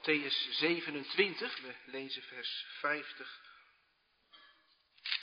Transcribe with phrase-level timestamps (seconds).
[0.00, 3.40] Matthäus 27, we lezen vers 50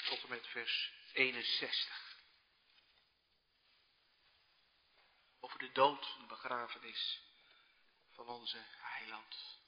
[0.05, 2.17] tot en met vers 61.
[5.39, 7.21] Over de dood en begrafenis
[8.11, 9.59] van onze heiland.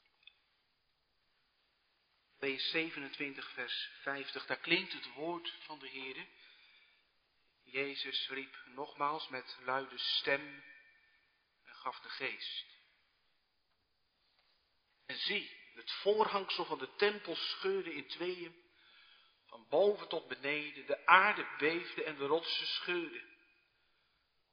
[2.34, 6.28] Matthäus 27, vers 50, daar klinkt het woord van de Heer.
[7.64, 10.64] Jezus riep nogmaals met luide stem
[11.64, 12.79] en gaf de geest.
[15.10, 18.56] En zie, het voorhangsel van de tempel scheurde in tweeën,
[19.46, 23.38] van boven tot beneden, de aarde beefde en de rotsen scheurden.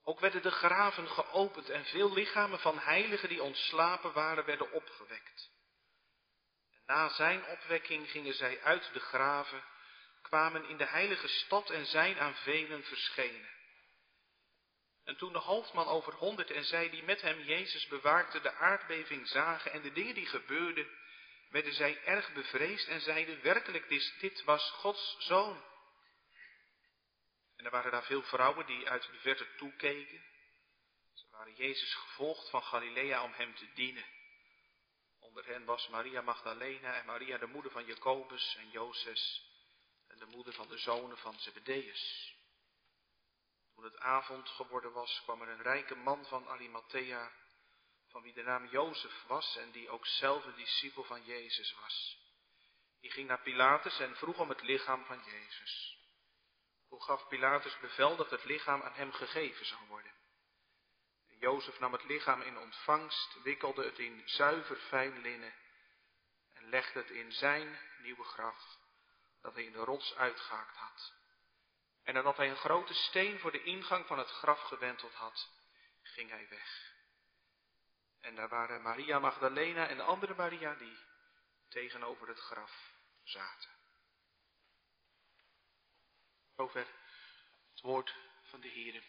[0.05, 5.51] Ook werden de graven geopend en veel lichamen van heiligen die ontslapen waren, werden opgewekt.
[6.73, 9.65] En na zijn opwekking gingen zij uit de graven,
[10.23, 13.56] kwamen in de heilige stad en zijn aan velen verschenen.
[15.07, 19.29] En toen de hoofdman over honderd en zij die met hem Jezus bewaakte de aardbeving
[19.29, 20.89] zagen en de dingen die gebeurden,
[21.51, 25.65] werden zij erg bevreesd en zeiden werkelijk, dit, dit was Gods zoon.
[27.57, 30.25] En er waren daar veel vrouwen die uit de verte toekeken.
[31.15, 34.05] Ze waren Jezus gevolgd van Galilea om hem te dienen.
[35.19, 39.43] Onder hen was Maria Magdalena en Maria de moeder van Jacobus en Jozes
[40.09, 42.35] en de moeder van de zonen van Zebedeus.
[43.77, 47.33] Toen het avond geworden was, kwam er een rijke man van Arimathea,
[48.09, 52.19] van wie de naam Jozef was en die ook zelf een discipel van Jezus was.
[53.01, 55.99] Die ging naar Pilatus en vroeg om het lichaam van Jezus.
[56.89, 60.13] Toen gaf Pilatus bevel dat het lichaam aan hem gegeven zou worden.
[61.29, 65.55] En Jozef nam het lichaam in ontvangst, wikkelde het in zuiver fijn linnen
[66.53, 68.79] en legde het in zijn nieuwe graf,
[69.43, 71.15] dat hij in de rots uitgehaakt had.
[72.07, 75.51] En nadat hij een grote steen voor de ingang van het graf gewenteld had,
[76.03, 76.95] ging hij weg.
[78.21, 80.97] En daar waren Maria Magdalena en de andere Maria die
[81.69, 83.71] tegenover het graf zaten.
[86.57, 86.87] Zover
[87.71, 89.03] het woord van de Heer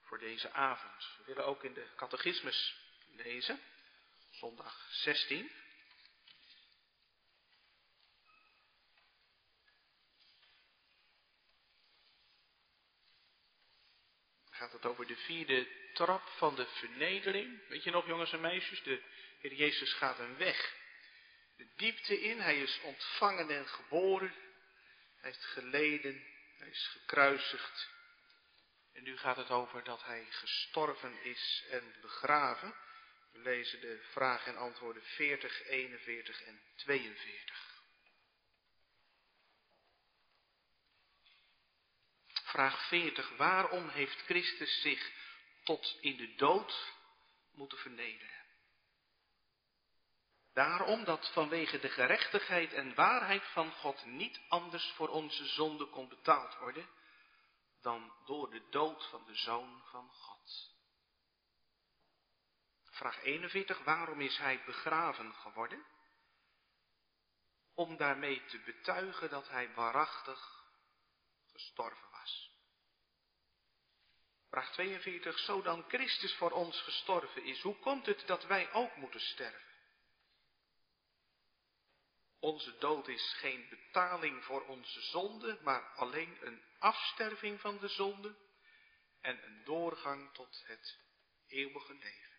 [0.00, 1.16] voor deze avond.
[1.18, 2.76] We willen ook in de catechismus
[3.08, 3.60] lezen,
[4.30, 5.50] zondag 16.
[14.60, 17.68] Gaat het over de vierde trap van de vernedering.
[17.68, 18.82] Weet je nog, jongens en meisjes?
[18.82, 19.02] De
[19.40, 20.74] Heer Jezus gaat een weg.
[21.56, 22.40] De diepte in.
[22.40, 24.34] Hij is ontvangen en geboren.
[25.20, 26.24] Hij heeft geleden.
[26.58, 27.88] Hij is gekruisigd.
[28.92, 32.74] En nu gaat het over dat hij gestorven is en begraven.
[33.32, 37.69] We lezen de vragen en antwoorden 40, 41 en 42.
[42.50, 43.36] Vraag 40.
[43.36, 45.12] Waarom heeft Christus zich
[45.64, 46.92] tot in de dood
[47.52, 48.38] moeten vernederen?
[50.52, 56.08] Daarom dat vanwege de gerechtigheid en waarheid van God niet anders voor onze zonde kon
[56.08, 56.88] betaald worden
[57.80, 60.74] dan door de dood van de Zoon van God.
[62.84, 63.84] Vraag 41.
[63.84, 65.84] Waarom is hij begraven geworden?
[67.74, 70.59] Om daarmee te betuigen dat hij waarachtig
[71.60, 72.10] gestorven
[74.50, 75.38] Vraag 42.
[75.38, 79.68] Zo dan Christus voor ons gestorven is, hoe komt het dat wij ook moeten sterven?
[82.38, 88.36] Onze dood is geen betaling voor onze zonde, maar alleen een afsterving van de zonde
[89.20, 90.98] en een doorgang tot het
[91.46, 92.38] eeuwige leven.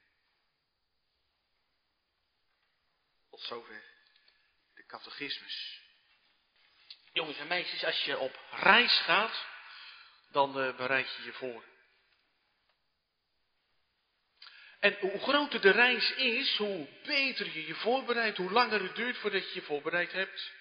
[3.30, 3.84] Tot zover
[4.74, 5.82] de catechismus.
[7.14, 9.46] Jongens en meisjes, als je op reis gaat,
[10.32, 11.64] dan uh, bereid je je voor
[14.82, 19.18] En hoe groter de reis is, hoe beter je je voorbereidt, hoe langer het duurt
[19.18, 20.52] voordat je je voorbereid hebt.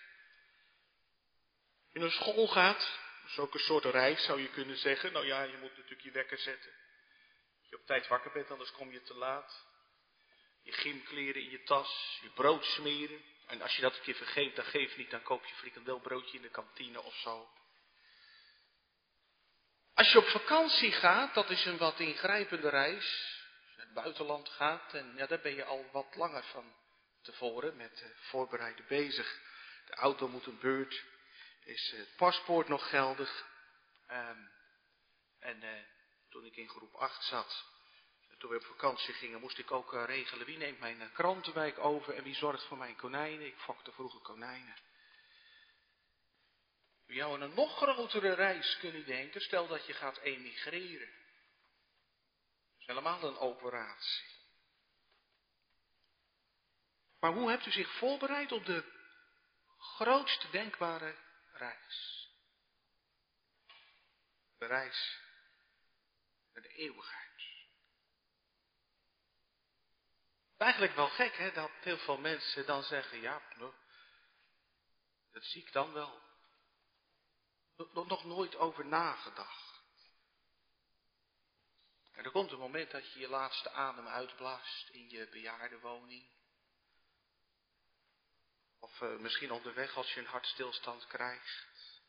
[1.93, 5.13] In een school gaat, dat ook een soort reis zou je kunnen zeggen.
[5.13, 6.71] Nou ja, je moet natuurlijk je wekker zetten.
[7.61, 9.67] Als je op tijd wakker bent, anders kom je te laat.
[10.63, 13.25] Je gymkleren in je tas, je brood smeren.
[13.51, 16.43] En als je dat een keer vergeet, dan geef niet, dan koop je frikandelbroodje in
[16.43, 17.49] de kantine of zo.
[19.95, 23.39] Als je op vakantie gaat, dat is een wat ingrijpende reis
[23.95, 24.95] buitenland gaat.
[24.95, 26.75] En ja, daar ben je al wat langer van
[27.23, 29.41] tevoren met voorbereiden bezig.
[29.87, 31.05] De auto moet een beurt.
[31.65, 33.47] Is het paspoort nog geldig?
[34.11, 34.51] Um,
[35.39, 35.71] en uh,
[36.31, 37.65] toen ik in groep 8 zat,
[38.41, 41.79] toen we op vakantie gingen, moest ik ook uh, regelen wie neemt mijn uh, krantenwijk
[41.79, 43.47] over en wie zorgt voor mijn konijnen.
[43.47, 44.77] Ik fokte vroeger konijnen.
[47.07, 51.09] Je jou aan een nog grotere reis kunnen denken, stel dat je gaat emigreren
[52.91, 54.39] helemaal een operatie.
[57.21, 58.85] Maar hoe hebt u zich voorbereid op de
[59.79, 61.17] grootste denkbare
[61.53, 62.29] reis?
[64.59, 65.19] De reis
[66.53, 67.30] naar de eeuwigheid.
[70.61, 73.75] Eigenlijk wel gek, hè, dat heel veel mensen dan zeggen, ja, nou,
[75.33, 76.23] dat zie ik dan wel.
[77.93, 79.83] Nog, nooit over nagedacht.
[82.13, 86.29] En er komt een moment dat je je laatste adem uitblaast in je bejaardenwoning.
[88.79, 92.03] Of uh, misschien onderweg als je een hartstilstand krijgt.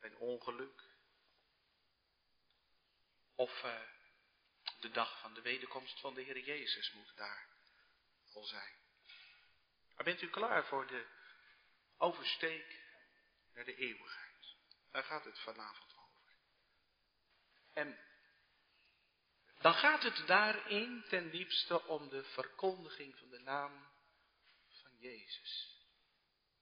[0.00, 0.82] Een ongeluk.
[3.34, 3.91] Of uh,
[4.82, 7.48] de dag van de wederkomst van de Heer Jezus moet daar
[8.32, 8.80] al zijn.
[9.94, 11.06] Maar bent u klaar voor de
[11.96, 12.80] oversteek
[13.54, 14.56] naar de eeuwigheid?
[14.90, 16.36] Daar gaat het vanavond over.
[17.72, 17.98] En
[19.60, 23.90] dan gaat het daarin ten diepste om de verkondiging van de naam
[24.68, 25.80] van Jezus.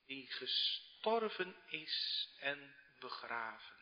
[0.07, 3.77] Die gestorven is en begraven.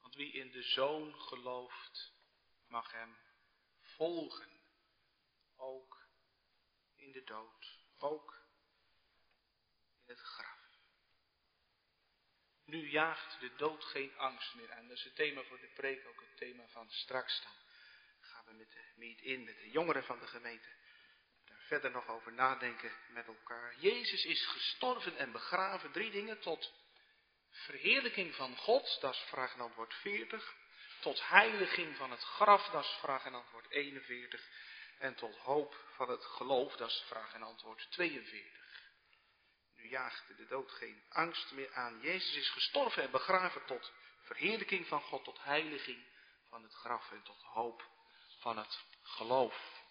[0.00, 2.12] Want wie in de Zoon gelooft,
[2.70, 3.16] mag hem
[3.80, 4.60] volgen.
[5.56, 6.06] Ook
[6.94, 7.78] in de dood.
[7.98, 8.42] Ook
[10.02, 10.58] in het graf.
[12.64, 14.88] Nu jaagt de dood geen angst meer aan.
[14.88, 17.52] Dat is het thema voor de preek, ook het thema van straks dan.
[18.20, 20.68] Gaan we met de meet in, met de jongeren van de gemeente.
[21.44, 23.78] Daar verder nog over nadenken met elkaar.
[23.78, 25.92] Jezus is gestorven en begraven.
[25.92, 26.72] Drie dingen tot
[27.50, 29.00] verheerlijking van God.
[29.00, 30.56] Dat is vraag en antwoord 40
[31.00, 34.48] tot heiliging van het graf, dat is vraag en antwoord 41.
[34.98, 38.58] En tot hoop van het geloof, dat is vraag en antwoord 42.
[39.76, 42.00] Nu jaagt de dood geen angst meer aan.
[42.00, 43.92] Jezus is gestorven en begraven tot
[44.22, 46.06] verheerlijking van God, tot heiliging
[46.48, 47.88] van het graf en tot hoop
[48.38, 49.82] van het geloof.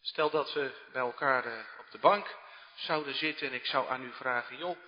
[0.00, 2.36] Stel dat we bij elkaar eh, op de bank
[2.74, 4.78] zouden zitten en ik zou aan u vragen, joh,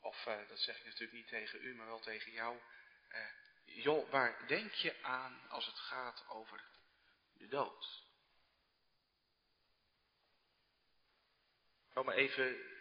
[0.00, 2.56] of uh, dat zeg ik natuurlijk niet tegen u, maar wel tegen jou,
[3.08, 3.18] uh,
[3.74, 6.64] joh, waar denk je aan als het gaat over
[7.32, 8.02] de dood?
[11.94, 12.72] Nou, maar even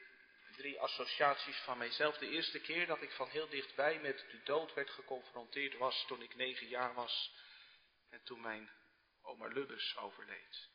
[0.56, 2.18] drie associaties van mijzelf.
[2.18, 6.22] De eerste keer dat ik van heel dichtbij met de dood werd geconfronteerd was toen
[6.22, 7.36] ik negen jaar was
[8.10, 8.72] en toen mijn
[9.22, 10.70] oma Lubbers overleed.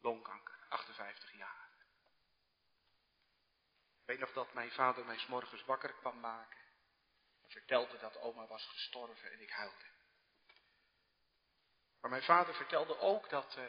[0.00, 1.64] Longkanker, 58 jaar.
[4.00, 6.65] Ik weet nog dat mijn vader mij s morgens wakker kwam maken
[7.46, 9.94] vertelde dat oma was gestorven en ik huilde.
[12.00, 13.64] Maar mijn vader vertelde ook dat, uh,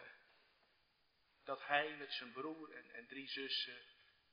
[1.43, 3.85] dat hij met zijn broer en, en drie zussen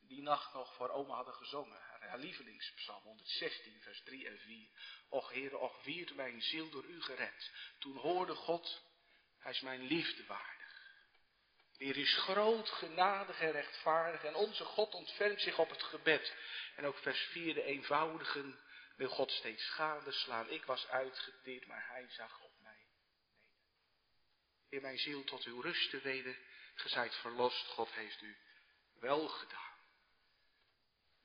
[0.06, 1.80] die nacht nog voor oma hadden gezongen.
[1.80, 4.68] Haar lievelingspsalm 116, vers 3 en 4.
[5.08, 7.52] Och Heere, och wierd mijn ziel door u gered.
[7.78, 8.82] Toen hoorde God,
[9.38, 10.64] hij is mijn liefde waardig.
[11.76, 16.34] Heer is groot, genadig en rechtvaardig en onze God ontfermt zich op het gebed.
[16.76, 18.60] En ook vers 4, de eenvoudigen
[18.96, 20.50] wil God steeds schade slaan.
[20.50, 22.86] Ik was uitgeteerd, maar hij zag op mij
[24.68, 26.38] In mijn ziel tot uw rust te weder,
[26.74, 28.36] gezijt verlost, God heeft u
[28.94, 29.72] wel gedaan.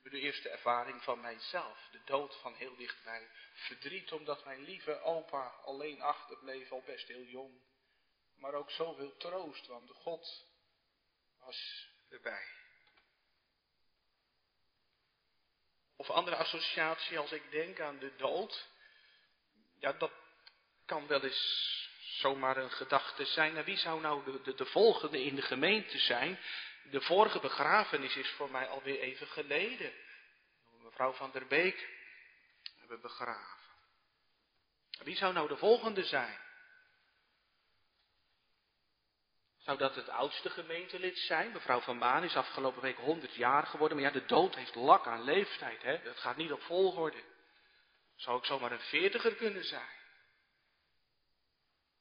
[0.02, 3.30] De eerste ervaring van mijzelf, de dood van heel dichtbij.
[3.54, 7.62] Verdriet omdat mijn lieve opa alleen achterbleef, al best heel jong.
[8.36, 10.46] Maar ook zoveel troost, want God
[11.40, 12.59] was erbij.
[16.00, 18.68] Of andere associatie als ik denk aan de dood.
[19.80, 20.12] Ja, dat
[20.86, 23.64] kan wel eens zomaar een gedachte zijn.
[23.64, 26.40] Wie zou nou de, de, de volgende in de gemeente zijn?
[26.84, 29.94] De vorige begrafenis is voor mij alweer even geleden.
[30.84, 31.88] Mevrouw van der Beek
[32.78, 33.60] hebben begraven.
[35.04, 36.40] Wie zou nou de volgende zijn?
[39.70, 41.52] Zou dat het oudste gemeentelid zijn?
[41.52, 43.98] Mevrouw Van Maan is afgelopen week 100 jaar geworden.
[43.98, 45.82] Maar ja, de dood heeft lak aan leeftijd.
[45.82, 46.04] Hè?
[46.04, 47.24] Dat gaat niet op volgorde.
[48.16, 49.98] Zou ik zomaar een veertiger kunnen zijn?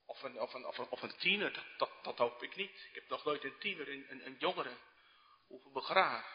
[0.07, 1.67] Of een, of een, of een, of een tiener?
[1.77, 2.87] Dat, dat, hoop ik niet.
[2.89, 4.77] Ik heb nog nooit een tiener, een, een, een jongere
[5.47, 6.31] hoeven begraven.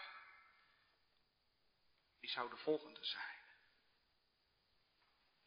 [2.20, 3.42] Wie zou de volgende zijn?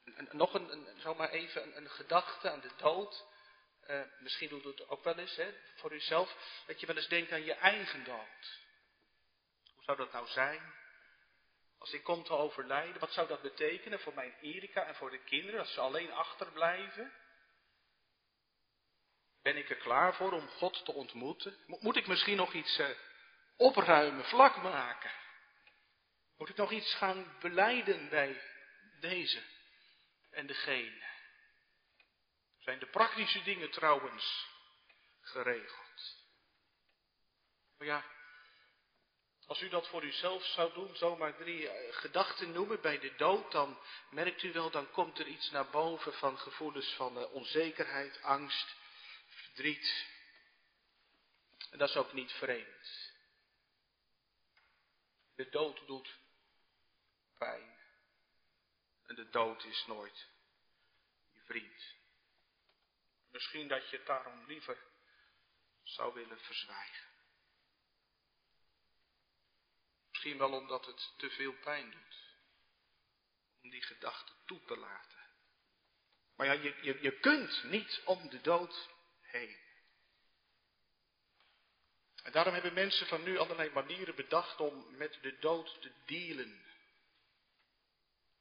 [0.04, 3.34] En, en nog een, een, zomaar even een, een gedachte aan de dood.
[3.90, 7.32] Uh, misschien doet het ook wel eens hè, voor uzelf, dat je wel eens denkt
[7.32, 8.60] aan je eigen dood.
[9.74, 10.74] Hoe zou dat nou zijn?
[11.78, 15.24] Als ik kom te overlijden, wat zou dat betekenen voor mijn Erika en voor de
[15.24, 17.12] kinderen, als ze alleen achterblijven?
[19.42, 21.56] Ben ik er klaar voor om God te ontmoeten?
[21.66, 22.88] Moet ik misschien nog iets uh,
[23.56, 25.10] opruimen, vlak maken?
[26.36, 28.42] Moet ik nog iets gaan beleiden bij
[29.00, 29.42] deze
[30.30, 31.04] en degene?
[32.66, 34.46] Zijn de praktische dingen trouwens
[35.20, 36.16] geregeld?
[37.78, 38.04] Maar ja,
[39.46, 43.52] als u dat voor uzelf zou doen, zomaar drie eh, gedachten noemen bij de dood,
[43.52, 43.78] dan
[44.10, 48.74] merkt u wel, dan komt er iets naar boven van gevoelens van uh, onzekerheid, angst,
[49.26, 50.06] verdriet.
[51.70, 53.12] En dat is ook niet vreemd.
[55.34, 56.18] De dood doet
[57.38, 57.78] pijn.
[59.06, 60.28] En de dood is nooit
[61.32, 61.95] je vriend.
[63.36, 64.78] Misschien dat je het daarom liever
[65.82, 67.08] zou willen verzwijgen.
[70.10, 72.34] Misschien wel omdat het te veel pijn doet.
[73.62, 75.26] Om die gedachte toe te laten.
[76.36, 78.88] Maar ja, je, je, je kunt niet om de dood
[79.20, 79.56] heen.
[82.22, 86.64] En daarom hebben mensen van nu allerlei manieren bedacht om met de dood te dealen.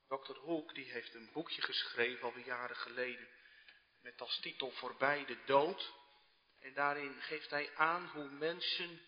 [0.08, 0.36] Dr.
[0.38, 3.44] Hoek die heeft een boekje geschreven alweer jaren geleden
[4.06, 5.94] met als titel Voorbij de dood.
[6.62, 9.02] En daarin geeft hij aan hoe mensen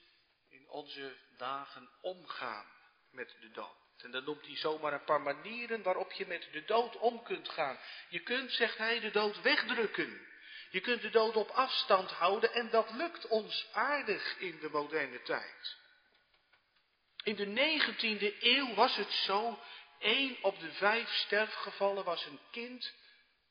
[0.49, 2.65] in onze dagen omgaan
[3.11, 3.75] met de dood.
[3.97, 7.49] En dan noemt hij zomaar een paar manieren waarop je met de dood om kunt
[7.49, 7.79] gaan.
[8.09, 10.27] Je kunt, zegt hij, de dood wegdrukken.
[10.69, 15.21] Je kunt de dood op afstand houden en dat lukt ons aardig in de moderne
[15.21, 15.77] tijd.
[17.23, 19.59] In de 19e eeuw was het zo,
[19.99, 22.93] één op de vijf sterfgevallen was een kind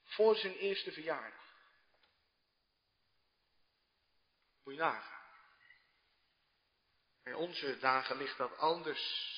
[0.06, 1.44] voor zijn eerste verjaardag.
[4.64, 5.24] Moet je nagaan.
[7.24, 9.34] In onze dagen ligt dat anders.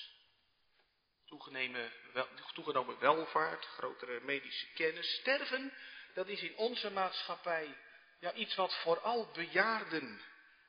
[1.26, 5.14] Toegenomen, wel, toegenomen welvaart, grotere medische kennis.
[5.20, 5.72] Sterven,
[6.14, 7.76] dat is in onze maatschappij
[8.20, 10.20] ja, iets wat vooral bejaarden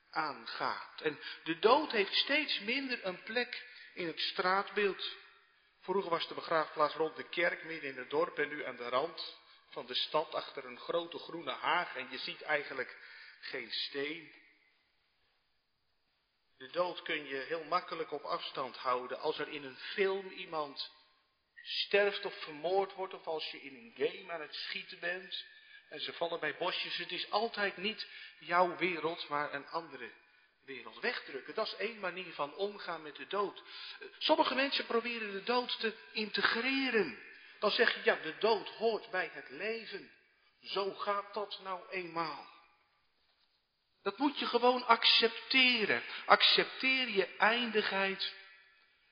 [0.10, 1.02] aangaat.
[1.02, 5.16] En de dood heeft steeds minder een plek in het straatbeeld.
[5.80, 8.90] Vroeger was de begraafplaats rond de kerk midden in het dorp en nu aan de
[8.90, 9.39] rand
[9.70, 12.98] van de stad achter een grote groene haag en je ziet eigenlijk
[13.40, 14.32] geen steen.
[16.58, 20.92] De dood kun je heel makkelijk op afstand houden als er in een film iemand
[21.64, 25.46] sterft of vermoord wordt of als je in een game aan het schieten bent
[25.90, 26.98] en ze vallen bij bosjes.
[26.98, 28.08] Het is altijd niet
[28.40, 30.12] jouw wereld, maar een andere
[30.66, 31.00] wereld.
[31.00, 33.64] Wegdrukken, dat is één manier van omgaan met de dood.
[34.18, 37.20] Sommige mensen proberen de dood te integreren.
[37.60, 40.12] Dan zeg je, ja, de dood hoort bij het leven.
[40.62, 42.48] Zo gaat dat nou eenmaal.
[44.02, 46.04] Dat moet je gewoon accepteren.
[46.26, 48.34] Accepteer je eindigheid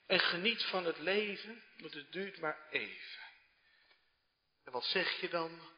[0.06, 3.22] en geniet van het leven, want het duurt maar even.
[4.64, 5.76] En wat zeg je dan?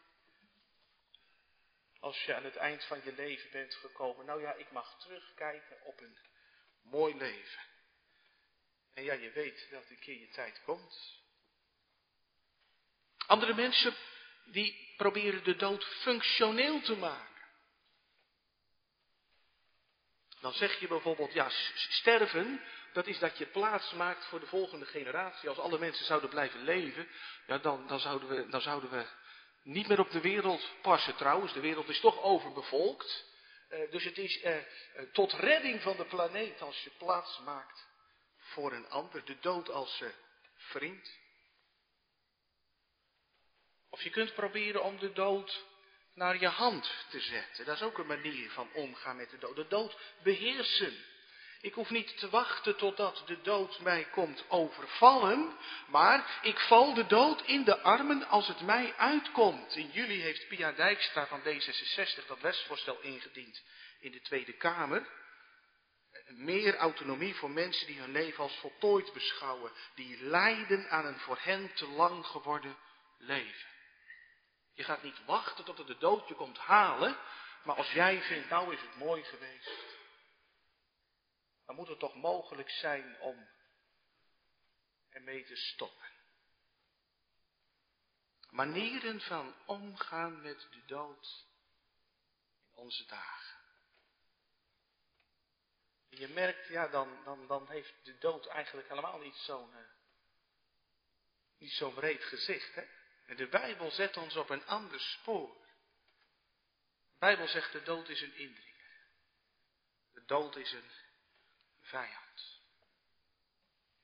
[2.00, 5.84] Als je aan het eind van je leven bent gekomen, nou ja, ik mag terugkijken
[5.84, 6.18] op een
[6.82, 7.62] mooi leven.
[8.94, 11.19] En ja, je weet dat een keer je tijd komt.
[13.30, 13.96] Andere mensen,
[14.46, 17.38] die proberen de dood functioneel te maken.
[20.42, 22.62] Dan zeg je bijvoorbeeld, ja, sterven,
[22.94, 25.50] dat is dat je plaats maakt voor de volgende generatie.
[25.50, 27.08] Als alle mensen zouden blijven leven,
[27.48, 29.06] ja, dan, dan, zouden we, dan zouden we
[29.64, 31.54] niet meer op de wereld passen trouwens.
[31.54, 33.26] De wereld is toch overbevolkt.
[33.70, 34.58] Uh, dus het is uh,
[35.12, 37.88] tot redding van de planeet als je plaats maakt
[38.38, 39.26] voor een ander.
[39.26, 40.04] De dood als
[40.56, 41.18] vriend.
[44.00, 45.64] Of je kunt proberen om de dood
[46.14, 47.66] naar je hand te zetten.
[47.66, 49.56] Dat is ook een manier van omgaan met de dood.
[49.56, 51.06] De dood beheersen.
[51.62, 57.08] Ik hoef niet te wachten totdat de dood mij komt overvallen, maar ik val de
[57.08, 59.76] dood in de armen als het mij uitkomt.
[59.76, 63.64] In juli heeft Pia Dijkstra van D66 dat wetsvoorstel ingediend
[64.00, 65.08] in de Tweede Kamer.
[66.28, 71.40] Meer autonomie voor mensen die hun leven als voltooid beschouwen, die lijden aan een voor
[71.42, 72.78] hen te lang geworden
[73.18, 73.78] leven.
[74.80, 77.18] Je gaat niet wachten tot het de dood je komt halen.
[77.64, 79.98] Maar als jij vindt, nou is het mooi geweest.
[81.66, 83.50] Dan moet het toch mogelijk zijn om
[85.10, 86.08] ermee te stoppen.
[88.50, 91.46] Manieren van omgaan met de dood
[92.72, 93.58] in onze dagen.
[96.10, 99.78] En je merkt, ja, dan, dan, dan heeft de dood eigenlijk helemaal niet zo'n uh,
[101.58, 102.99] niet zo'n breed gezicht, hè?
[103.30, 105.58] En de Bijbel zet ons op een ander spoor.
[107.12, 108.98] De Bijbel zegt de dood is een indringer.
[110.14, 110.92] De dood is een
[111.82, 112.62] vijand.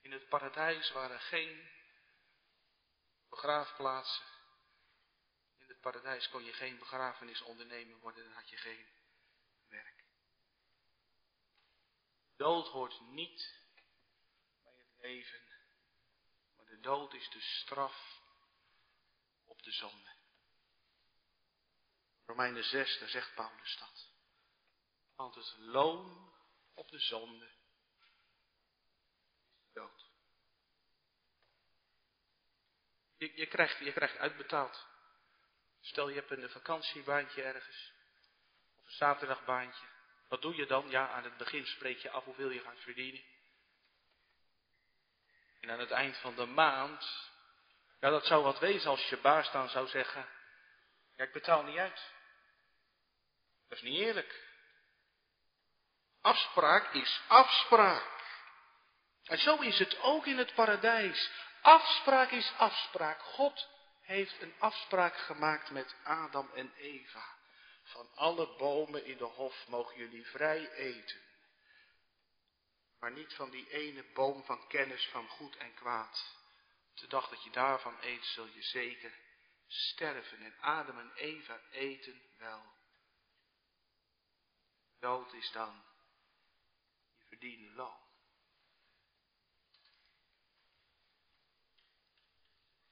[0.02, 1.70] In het paradijs waren geen
[3.30, 4.26] begraafplaatsen.
[5.58, 8.88] In het paradijs kon je geen begrafenis ondernemen worden, dan had je geen
[9.68, 10.04] werk.
[12.36, 13.60] Dood hoort niet
[14.62, 15.42] bij het leven,
[16.56, 18.15] maar de dood is de straf
[19.66, 20.14] de zonde.
[22.26, 24.10] Romeinen 6, daar zegt Paulus dat.
[25.16, 26.34] Want het loon
[26.74, 27.54] op de zonde
[29.74, 30.06] Dood.
[33.18, 34.88] Je, je, krijgt, je krijgt uitbetaald.
[35.82, 37.92] Stel je hebt een vakantiebaantje ergens.
[38.78, 39.86] Of een zaterdagbaantje.
[40.28, 40.90] Wat doe je dan?
[40.90, 43.24] Ja, aan het begin spreek je af hoeveel je gaat verdienen.
[45.62, 47.32] En aan het eind van de maand,
[48.06, 50.28] ja dat zou wat wezen als je baas dan zou zeggen,
[51.16, 52.12] ja ik betaal niet uit.
[53.68, 54.44] Dat is niet eerlijk.
[56.22, 58.24] Afspraak is afspraak.
[59.24, 61.32] En zo is het ook in het paradijs.
[61.62, 63.22] Afspraak is afspraak.
[63.22, 63.70] God
[64.02, 67.38] heeft een afspraak gemaakt met Adam en Eva.
[67.84, 71.22] Van alle bomen in de hof mogen jullie vrij eten.
[73.00, 76.35] Maar niet van die ene boom van kennis van goed en kwaad.
[76.96, 79.14] De dag dat je daarvan eet, zul je zeker
[79.68, 80.42] sterven.
[80.42, 82.74] En Adam en Eva eten wel.
[85.00, 85.84] Dood is dan
[87.18, 88.04] je verdiende loon.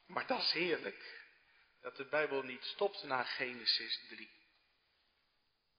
[0.06, 1.22] Maar dat is heerlijk.
[1.82, 4.42] Dat de Bijbel niet stopt na Genesis 3.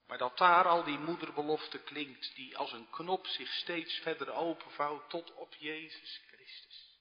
[0.07, 5.09] Maar dat daar al die moederbelofte klinkt, die als een knop zich steeds verder openvouwt
[5.09, 6.94] tot op Jezus Christus.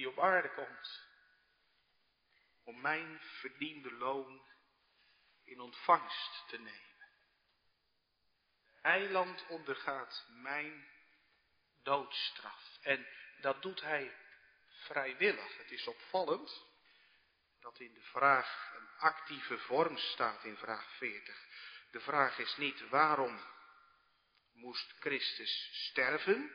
[0.00, 1.08] Die op aarde komt
[2.64, 4.42] om mijn verdiende loon
[5.44, 7.10] in ontvangst te nemen.
[8.82, 10.88] Eiland ondergaat mijn
[11.82, 12.78] doodstraf.
[12.82, 13.06] En
[13.40, 14.16] dat doet hij
[14.68, 15.56] vrijwillig.
[15.56, 16.66] Het is opvallend
[17.60, 21.46] dat in de vraag een actieve vorm staat in vraag 40.
[21.90, 23.40] De vraag is niet waarom
[24.52, 26.52] moest Christus sterven,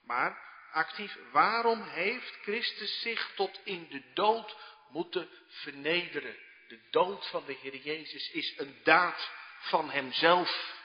[0.00, 4.56] maar actief waarom heeft Christus zich tot in de dood
[4.88, 6.36] moeten vernederen.
[6.68, 10.82] De dood van de Heer Jezus is een daad van Hemzelf.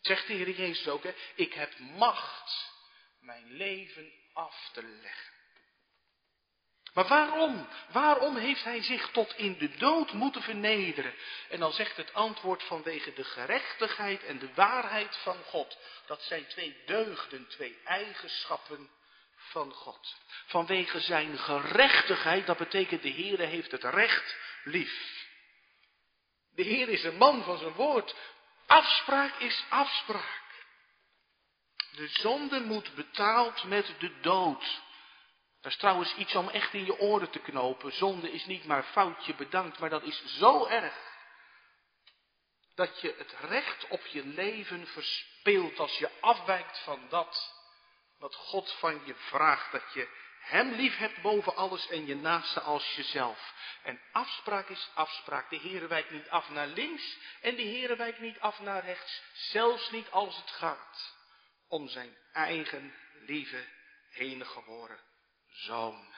[0.00, 1.14] Zegt de Heer Jezus ook, hè?
[1.34, 2.70] ik heb macht
[3.20, 5.41] mijn leven af te leggen.
[6.92, 7.68] Maar waarom?
[7.90, 11.14] Waarom heeft hij zich tot in de dood moeten vernederen?
[11.48, 15.78] En dan zegt het antwoord vanwege de gerechtigheid en de waarheid van God.
[16.06, 18.90] Dat zijn twee deugden, twee eigenschappen
[19.36, 20.16] van God.
[20.46, 25.26] Vanwege zijn gerechtigheid, dat betekent de Heere heeft het recht lief.
[26.54, 28.14] De Heer is een man van zijn woord.
[28.66, 30.40] Afspraak is afspraak.
[31.96, 34.80] De zonde moet betaald met de dood.
[35.62, 37.92] Dat is trouwens iets om echt in je oren te knopen.
[37.92, 41.10] Zonde is niet maar foutje bedankt, maar dat is zo erg.
[42.74, 47.54] Dat je het recht op je leven verspeelt als je afwijkt van dat
[48.18, 49.72] wat God van je vraagt.
[49.72, 50.08] Dat je
[50.40, 53.54] Hem lief hebt boven alles en je naaste als jezelf.
[53.82, 55.50] En afspraak is afspraak.
[55.50, 59.22] De Heer wijkt niet af naar links en de Heer wijkt niet af naar rechts.
[59.32, 61.14] Zelfs niet als het gaat
[61.68, 63.64] om zijn eigen lieve
[64.12, 65.10] enige geworden
[65.52, 66.14] zoon.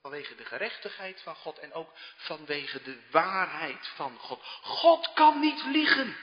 [0.00, 4.44] Vanwege de gerechtigheid van God en ook vanwege de waarheid van God.
[4.62, 6.16] God kan niet liegen.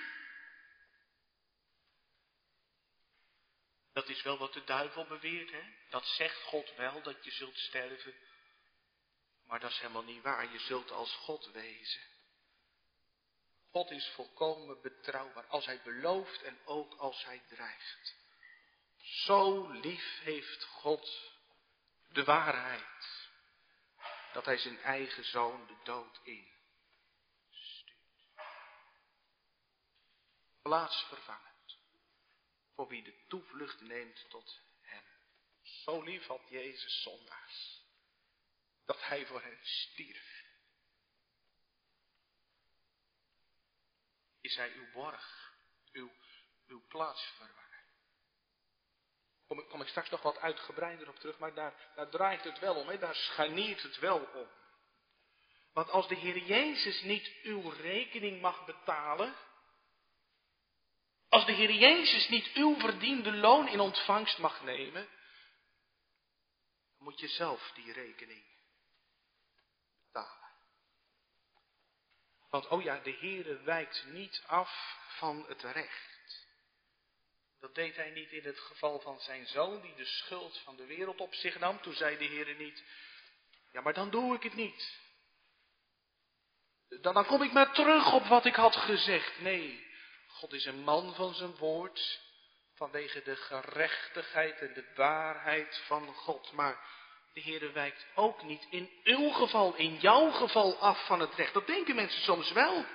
[3.93, 5.63] Dat is wel wat de duivel beweert, hè?
[5.89, 8.13] Dat zegt God wel, dat je zult sterven.
[9.45, 10.51] Maar dat is helemaal niet waar.
[10.51, 12.01] Je zult als God wezen.
[13.71, 18.24] God is volkomen betrouwbaar als hij belooft en ook als hij dreigt.
[19.05, 21.31] Zo lief heeft God
[22.07, 23.29] de waarheid,
[24.33, 26.53] dat hij zijn eigen zoon de dood in
[27.49, 28.29] stuurt.
[30.61, 31.77] Plaatsvervangend,
[32.73, 35.05] voor wie de toevlucht neemt tot hem.
[35.61, 37.81] Zo lief had Jezus zondaars,
[38.85, 40.43] dat hij voor hen stierf.
[44.41, 45.53] Is hij uw borg,
[45.91, 46.11] uw,
[46.67, 47.64] uw plaatsvervanger.
[49.47, 52.59] Kom ik, kom ik straks nog wat uitgebreider op terug, maar daar, daar draait het
[52.59, 52.97] wel om, hè?
[52.97, 54.47] daar scharniert het wel om.
[55.73, 59.35] Want als de Heer Jezus niet uw rekening mag betalen,
[61.29, 65.09] als de Heer Jezus niet uw verdiende loon in ontvangst mag nemen,
[66.95, 68.43] dan moet je zelf die rekening
[70.05, 70.49] betalen.
[72.49, 76.14] Want, oh ja, de Heer wijkt niet af van het recht.
[77.59, 80.85] Dat deed hij niet in het geval van zijn zoon, die de schuld van de
[80.85, 81.81] wereld op zich nam.
[81.81, 82.83] Toen zei de Heer niet,
[83.71, 85.03] ja maar dan doe ik het niet.
[87.01, 89.39] Dan, dan kom ik maar terug op wat ik had gezegd.
[89.39, 89.87] Nee,
[90.27, 92.21] God is een man van zijn woord,
[92.75, 96.51] vanwege de gerechtigheid en de waarheid van God.
[96.51, 96.79] Maar
[97.33, 101.53] de Heer wijkt ook niet in uw geval, in jouw geval af van het recht.
[101.53, 102.85] Dat denken mensen soms wel.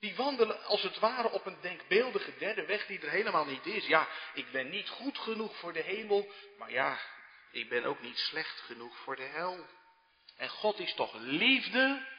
[0.00, 3.86] Die wandelen als het ware op een denkbeeldige derde weg die er helemaal niet is.
[3.86, 6.98] Ja, ik ben niet goed genoeg voor de hemel, maar ja,
[7.52, 9.66] ik ben ook niet slecht genoeg voor de hel.
[10.36, 12.14] En God is toch liefde?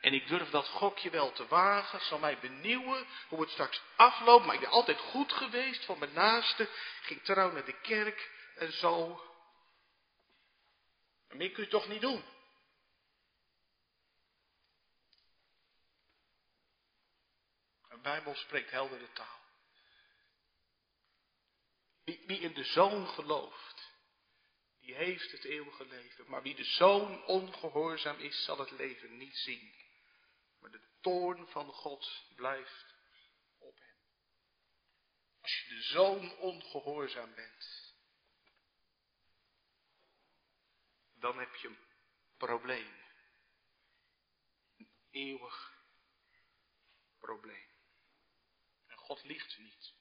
[0.00, 2.00] En ik durf dat gokje wel te wagen.
[2.00, 4.46] Zal mij benieuwen hoe het straks afloopt.
[4.46, 6.68] Maar ik ben altijd goed geweest voor mijn naaste.
[7.02, 9.08] Ging trouw naar de kerk en zo.
[11.28, 12.24] Maar meer kun je toch niet doen.
[18.02, 19.40] Bijbel spreekt heldere taal.
[22.04, 23.92] Wie, wie in de zoon gelooft,
[24.80, 26.28] die heeft het eeuwige leven.
[26.30, 29.74] Maar wie de zoon ongehoorzaam is, zal het leven niet zien.
[30.58, 32.94] Maar de toorn van God blijft
[33.58, 33.96] op hem.
[35.40, 37.94] Als je de zoon ongehoorzaam bent,
[41.14, 41.86] dan heb je een
[42.36, 43.00] probleem.
[44.76, 45.72] Een eeuwig
[47.18, 47.71] probleem.
[49.12, 49.92] God liegt niet.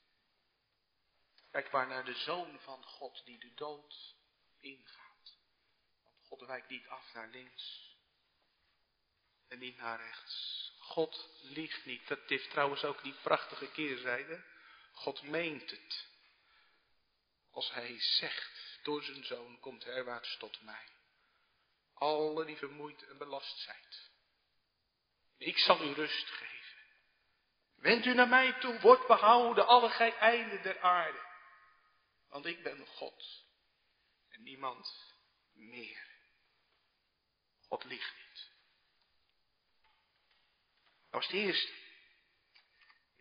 [1.52, 4.16] Kijk maar naar de zoon van God die de dood
[4.60, 5.38] ingaat.
[6.04, 7.96] Want God wijkt niet af naar links
[9.48, 10.72] en niet naar rechts.
[10.80, 12.08] God liegt niet.
[12.08, 14.44] Dat heeft trouwens ook die prachtige keerzijde.
[14.94, 16.08] God meent het.
[17.50, 20.88] Als hij zegt, door zijn zoon komt herwaarts tot mij.
[21.94, 23.86] Alle die vermoeid en belast zijn.
[25.38, 26.61] Ik zal u rust geven.
[27.82, 31.30] Wend u naar mij toe, wordt behouden alle gij der aarde.
[32.30, 33.46] Want ik ben God
[34.30, 35.14] en niemand
[35.54, 36.10] meer.
[37.68, 38.52] God liegt niet.
[41.04, 41.72] Dat was het eerste.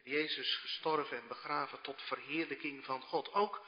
[0.03, 3.33] Jezus gestorven en begraven tot verheerlijking van God.
[3.33, 3.67] Ook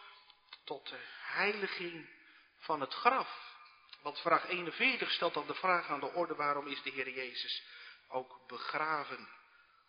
[0.64, 2.08] tot de heiliging
[2.58, 3.56] van het graf.
[4.02, 7.62] Want vraag 41 stelt dan de vraag aan de orde waarom is de Heer Jezus
[8.08, 9.28] ook begraven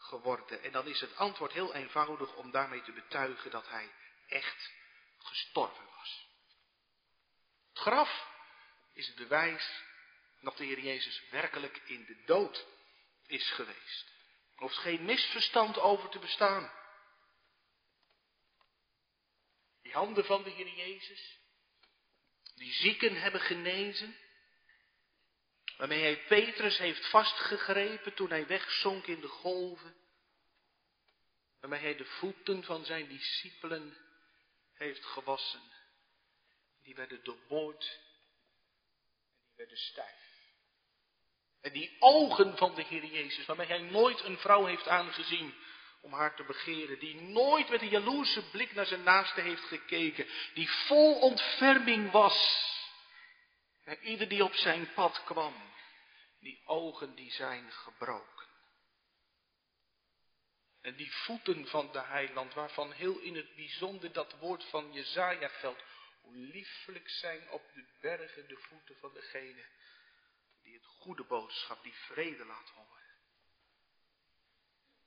[0.04, 0.64] geworden.
[0.64, 3.92] En dan is het antwoord heel eenvoudig om daarmee te betuigen dat hij
[4.28, 4.72] echt
[5.18, 6.28] gestorven was.
[7.70, 8.28] Het graf
[8.94, 9.84] is het bewijs
[10.42, 12.66] dat de Heer Jezus werkelijk in de dood
[13.28, 14.12] is geweest.
[14.56, 16.72] Er hoeft geen misverstand over te bestaan.
[19.82, 21.40] Die handen van de Heer Jezus,
[22.56, 24.18] die zieken hebben genezen,
[25.78, 29.96] waarmee hij Petrus heeft vastgegrepen toen hij wegzonk in de golven,
[31.60, 33.98] waarmee hij de voeten van zijn discipelen
[34.74, 35.62] heeft gewassen.
[36.84, 40.32] Die werden doorboord en die werden stijf.
[41.62, 45.54] En die ogen van de Heer Jezus, waarmee hij nooit een vrouw heeft aangezien
[46.02, 50.28] om haar te begeren, die nooit met een jaloerse blik naar zijn naaste heeft gekeken,
[50.54, 52.72] die vol ontferming was
[53.84, 55.72] naar ieder die op zijn pad kwam.
[56.40, 58.48] Die ogen die zijn gebroken.
[60.82, 65.48] En die voeten van de heiland, waarvan heel in het bijzonder dat woord van Jezaja
[65.48, 65.84] geldt.
[66.22, 69.66] Hoe lieflijk zijn op de bergen de voeten van degene
[70.64, 73.04] die het goede boodschap, die vrede laat horen.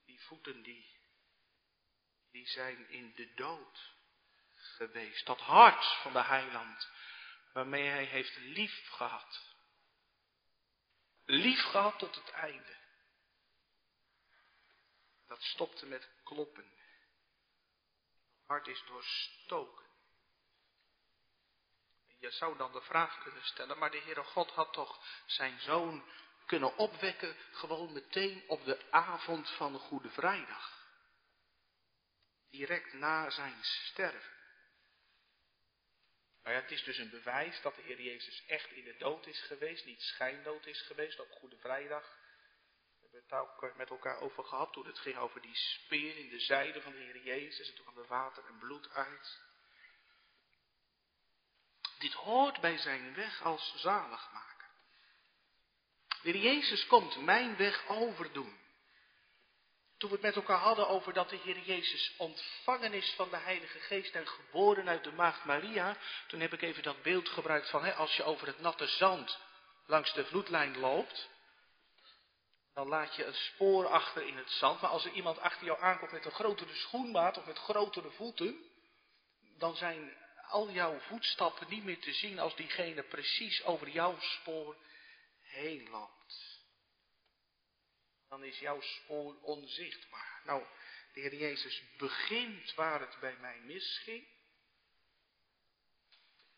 [0.05, 0.87] Die voeten die,
[2.31, 3.95] die zijn in de dood
[4.55, 5.27] geweest.
[5.27, 6.91] Dat hart van de heiland,
[7.57, 9.55] waarmee hij heeft lief gehad.
[11.25, 12.77] Lief gehad tot het einde.
[15.27, 16.65] Dat stopte met kloppen.
[16.65, 19.87] Het hart is doorstoken.
[22.19, 26.05] Je zou dan de vraag kunnen stellen, maar de Heere God had toch zijn zoon
[26.47, 30.89] kunnen opwekken gewoon meteen op de avond van Goede Vrijdag.
[32.51, 34.36] Direct na zijn sterven.
[36.47, 39.27] Nou ja, het is dus een bewijs dat de Heer Jezus echt in de dood
[39.27, 42.25] is geweest, niet schijndood is geweest op Goede Vrijdag
[43.17, 46.41] hebben het ook met elkaar over gehad toen het ging over die speer in de
[46.41, 47.69] zijde van de Heer Jezus.
[47.69, 49.41] En toen kwam er water en bloed uit.
[51.99, 54.69] Dit hoort bij zijn weg als zaligmaker.
[56.23, 58.59] De Heer Jezus komt mijn weg overdoen.
[59.99, 63.37] Toen we het met elkaar hadden over dat de Heer Jezus ontvangen is van de
[63.37, 67.71] Heilige Geest en geboren uit de Maagd Maria, toen heb ik even dat beeld gebruikt
[67.71, 69.39] van hè, als je over het natte zand
[69.87, 71.29] langs de vloedlijn loopt,
[72.75, 74.81] dan laat je een spoor achter in het zand.
[74.81, 78.57] Maar als er iemand achter jou aankomt met een grotere schoenmaat of met grotere voeten,
[79.59, 80.17] dan zijn
[80.49, 84.77] al jouw voetstappen niet meer te zien als diegene precies over jouw spoor
[85.43, 86.56] heen loopt.
[88.37, 90.41] Dan is jouw spoor onzichtbaar.
[90.45, 90.67] Nou,
[91.13, 94.27] de Heer Jezus begint waar het bij mij misging.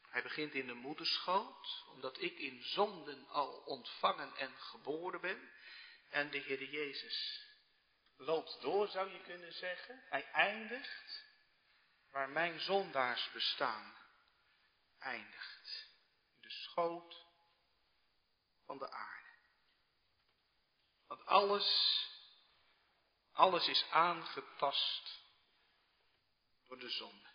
[0.09, 5.51] Hij begint in de moederschoot, omdat ik in zonden al ontvangen en geboren ben.
[6.11, 7.47] En de Heer Jezus
[8.17, 10.05] loopt door, zou je kunnen zeggen.
[10.09, 11.25] Hij eindigt
[12.11, 13.97] waar mijn zondaars bestaan
[14.99, 15.89] eindigt.
[16.35, 17.27] In de schoot
[18.65, 19.18] van de aarde.
[21.09, 22.07] Want alles,
[23.33, 25.23] alles is aangetast
[26.67, 27.29] door de zonde.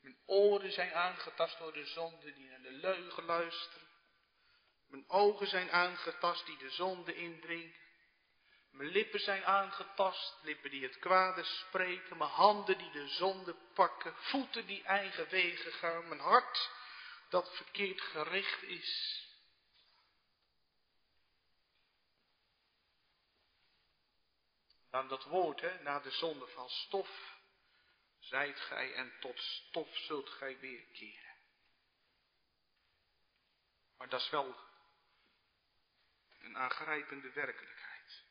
[0.00, 3.88] Mijn oren zijn aangetast door de zonde die naar de leugen luisteren.
[4.86, 7.80] Mijn ogen zijn aangetast die de zonde indrinken.
[8.70, 12.16] Mijn lippen zijn aangetast, lippen die het kwade spreken.
[12.16, 14.14] Mijn handen die de zonde pakken.
[14.16, 16.08] Voeten die eigen wegen gaan.
[16.08, 16.70] Mijn hart
[17.28, 19.19] dat verkeerd gericht is.
[24.90, 27.38] Dan dat woord, hè, na de zonde van stof,
[28.18, 31.36] zijt gij en tot stof zult gij weerkeren.
[33.96, 34.56] Maar dat is wel
[36.40, 38.24] een aangrijpende werkelijkheid.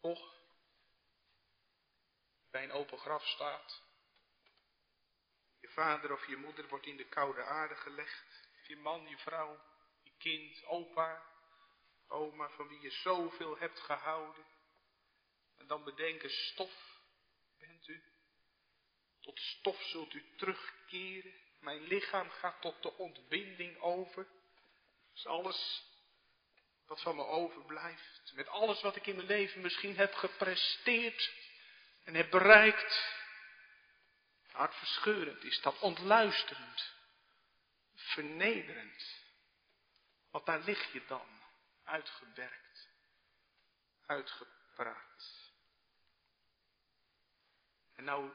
[0.00, 0.34] Toch,
[2.50, 3.82] bij een open graf staat,
[5.60, 9.60] je vader of je moeder wordt in de koude aarde gelegd, je man, je vrouw,
[10.02, 11.26] je kind, opa,
[12.08, 14.44] oma, van wie je zoveel hebt gehouden.
[15.60, 17.00] En dan bedenken, stof
[17.58, 18.02] bent u.
[19.20, 21.34] Tot stof zult u terugkeren.
[21.60, 24.26] Mijn lichaam gaat tot de ontbinding over.
[25.14, 25.84] is alles
[26.86, 28.32] wat van me overblijft.
[28.34, 31.32] Met alles wat ik in mijn leven misschien heb gepresteerd
[32.04, 33.18] en heb bereikt.
[34.46, 36.92] Hartverscheurend is dat, ontluisterend,
[37.94, 39.18] vernederend.
[40.30, 41.42] Want daar lig je dan,
[41.84, 42.88] uitgewerkt,
[44.06, 45.49] uitgepraat.
[48.00, 48.30] En nou,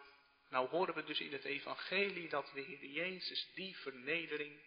[0.49, 4.61] nou horen we dus in het evangelie dat de Heer Jezus die vernedering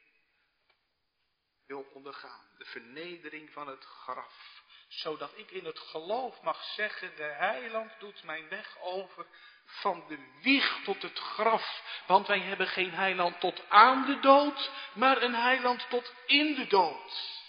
[1.66, 2.46] wil ondergaan.
[2.56, 4.62] De vernedering van het graf.
[4.88, 9.26] Zodat ik in het geloof mag zeggen, de heiland doet mijn weg over
[9.64, 11.82] van de wieg tot het graf.
[12.06, 16.66] Want wij hebben geen heiland tot aan de dood, maar een heiland tot in de
[16.66, 17.42] dood.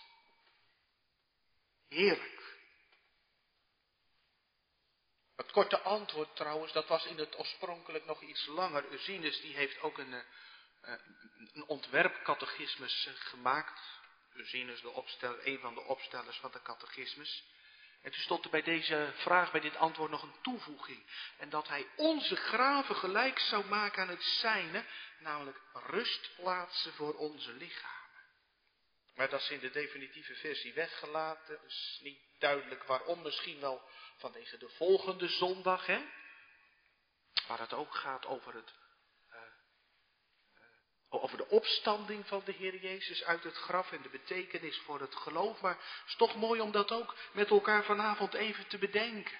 [1.87, 2.38] Heerlijk.
[5.39, 8.91] Het korte antwoord trouwens, dat was in het oorspronkelijk nog iets langer.
[8.91, 10.13] Ursinus die heeft ook een,
[10.81, 10.93] eh,
[11.53, 13.81] een ontwerpcatechismus eh, gemaakt.
[14.33, 17.43] Ursinus, de opsteller, een van de opstellers van de catechismus.
[18.01, 21.05] En toen stond er bij deze vraag, bij dit antwoord nog een toevoeging.
[21.37, 24.85] En dat hij onze graven gelijk zou maken aan het zijne,
[25.19, 27.99] namelijk rustplaatsen voor onze lichamen.
[29.15, 31.59] Maar dat is in de definitieve versie weggelaten.
[31.65, 36.01] is niet duidelijk waarom, misschien wel vanwege de volgende zondag, hè?
[37.47, 38.73] Waar het ook gaat over het
[39.31, 39.37] uh,
[41.09, 45.15] over de opstanding van de Heer Jezus uit het graf en de betekenis voor het
[45.15, 45.61] geloof.
[45.61, 49.37] Maar het is toch mooi om dat ook met elkaar vanavond even te bedenken.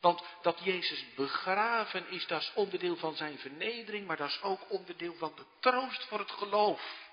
[0.00, 4.70] Want dat Jezus begraven is, dat is onderdeel van zijn vernedering, maar dat is ook
[4.70, 7.04] onderdeel van de troost voor het geloof.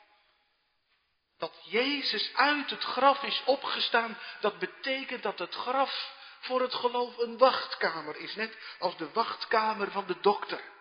[1.37, 7.17] Dat Jezus uit het graf is opgestaan, dat betekent dat het graf voor het geloof
[7.17, 10.71] een wachtkamer is, net als de wachtkamer van de dokter.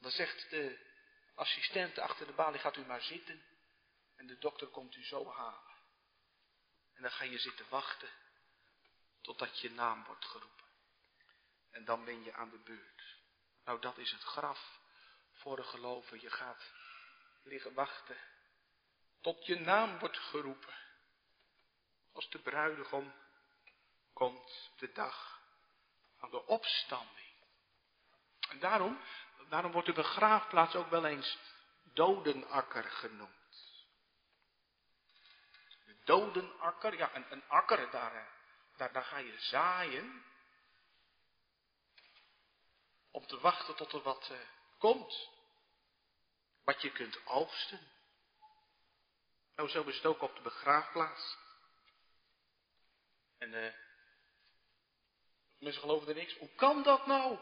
[0.00, 0.86] Dan zegt de
[1.34, 3.42] assistent achter de balie, gaat u maar zitten
[4.16, 5.76] en de dokter komt u zo halen.
[6.94, 8.10] En dan ga je zitten wachten
[9.20, 10.66] totdat je naam wordt geroepen.
[11.70, 13.16] En dan ben je aan de beurt.
[13.64, 14.80] Nou, dat is het graf
[15.32, 16.20] voor de geloven.
[16.20, 16.72] Je gaat
[17.42, 18.16] liggen wachten
[19.20, 20.74] tot je naam wordt geroepen.
[22.12, 23.14] Als de bruidegom
[24.18, 25.40] komt de dag
[26.16, 27.34] van de opstanding.
[28.48, 29.00] En daarom,
[29.48, 31.38] daarom wordt de begraafplaats ook wel eens
[31.82, 33.86] dodenakker genoemd.
[35.84, 38.28] De dodenakker, ja, een, akker, daar,
[38.76, 40.24] daar, daar ga je zaaien.
[43.10, 44.38] Om te wachten tot er wat uh,
[44.78, 45.28] komt.
[46.64, 47.92] Wat je kunt oogsten.
[49.54, 51.36] Nou, zo is het ook op de begraafplaats.
[53.38, 53.87] En uh,
[55.58, 56.36] Mensen geloven er niks.
[56.36, 57.38] Hoe kan dat nou?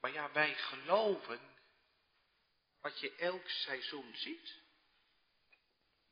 [0.00, 1.40] Maar ja, wij geloven
[2.80, 4.60] wat je elk seizoen ziet.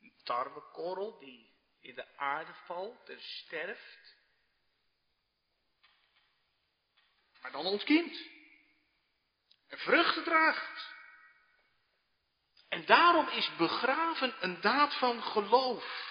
[0.01, 4.17] Een tarwekorrel die in de aarde valt en sterft.
[7.41, 8.29] Maar dan ontkiemt.
[9.69, 10.99] En vruchten draagt.
[12.69, 16.10] En daarom is begraven een daad van geloof.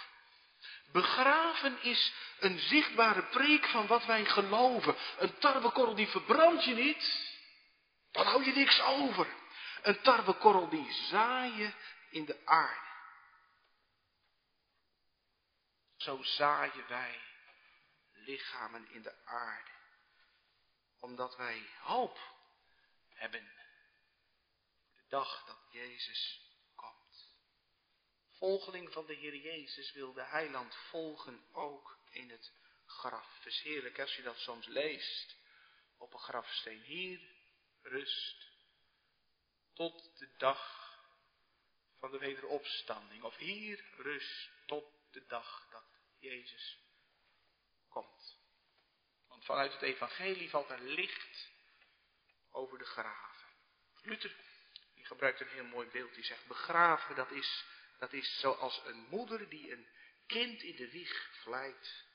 [0.91, 4.95] Begraven is een zichtbare preek van wat wij geloven.
[5.17, 7.34] Een tarwekorrel die verbrand je niet,
[8.12, 9.28] dan hou je niks over.
[9.82, 11.73] Een tarwekorrel die zaai je
[12.10, 12.88] in de aarde.
[15.97, 17.19] Zo zaaien wij
[18.12, 19.71] lichamen in de aarde.
[20.99, 22.19] Omdat wij hoop
[23.13, 23.52] hebben.
[24.95, 26.49] De dag dat Jezus.
[28.39, 32.52] Volgeling van de Heer Jezus wil de heiland volgen ook in het
[32.86, 33.36] graf.
[33.38, 35.36] Het is heerlijk als je dat soms leest
[35.97, 36.82] op een grafsteen.
[36.82, 37.19] Hier
[37.82, 38.47] rust
[39.73, 40.89] tot de dag
[41.99, 43.23] van de wederopstanding.
[43.23, 45.86] Of hier rust tot de dag dat
[46.19, 46.80] Jezus
[47.89, 48.38] komt.
[49.28, 51.49] Want vanuit het evangelie valt er licht
[52.52, 53.47] over de graven.
[54.02, 54.36] Luther,
[54.93, 56.13] die gebruikt een heel mooi beeld.
[56.13, 57.65] Die zegt, begraven, dat is,
[58.00, 59.88] dat is zoals een moeder die een
[60.28, 62.06] kind in de wieg vlijt.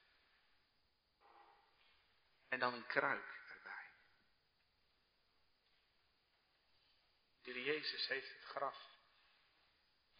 [2.48, 3.90] En dan een kruik erbij.
[7.42, 8.92] De Jezus heeft het graf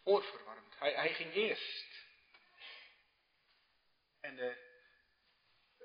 [0.03, 0.79] voorverwarmd.
[0.79, 2.05] Hij, hij ging eerst.
[4.21, 4.73] En de,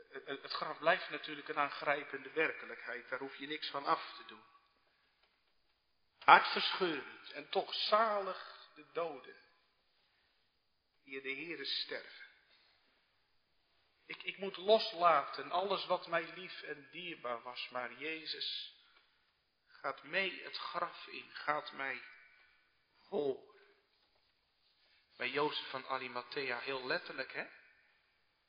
[0.10, 3.10] het, het graf blijft natuurlijk een aangrijpende werkelijkheid.
[3.10, 4.44] Daar hoef je niks van af te doen.
[6.20, 9.49] Hartverscheurend en toch zalig de doden.
[11.10, 12.28] Die de Heere sterven.
[14.06, 17.70] Ik, ik moet loslaten alles wat mij lief en dierbaar was.
[17.70, 18.74] Maar Jezus
[19.68, 21.30] gaat mee het graf in.
[21.32, 22.02] Gaat mij
[23.08, 23.56] vol
[25.18, 27.48] bij Jozef van Arimathea heel letterlijk, hè?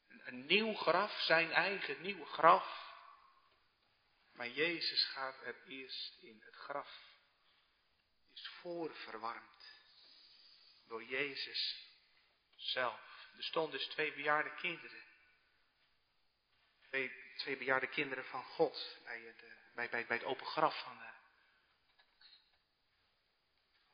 [0.09, 2.95] Een, een nieuw graf, zijn eigen nieuw graf.
[4.33, 6.41] Maar Jezus gaat er eerst in.
[6.45, 6.99] Het graf
[8.33, 9.73] is voorverwarmd
[10.87, 11.90] door Jezus
[12.61, 13.29] zelf.
[13.37, 15.03] Er stonden dus twee bejaarde kinderen.
[16.83, 20.83] Twee, twee bejaarde kinderen van God bij het, eh, bij, bij, bij het open graf
[20.83, 21.11] van, uh,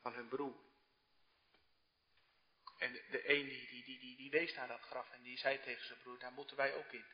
[0.01, 0.65] van hun broer.
[2.77, 5.85] En de, een die, die, die, die, wees naar dat graf en die zei tegen
[5.85, 7.05] zijn broer, daar moeten wij ook in.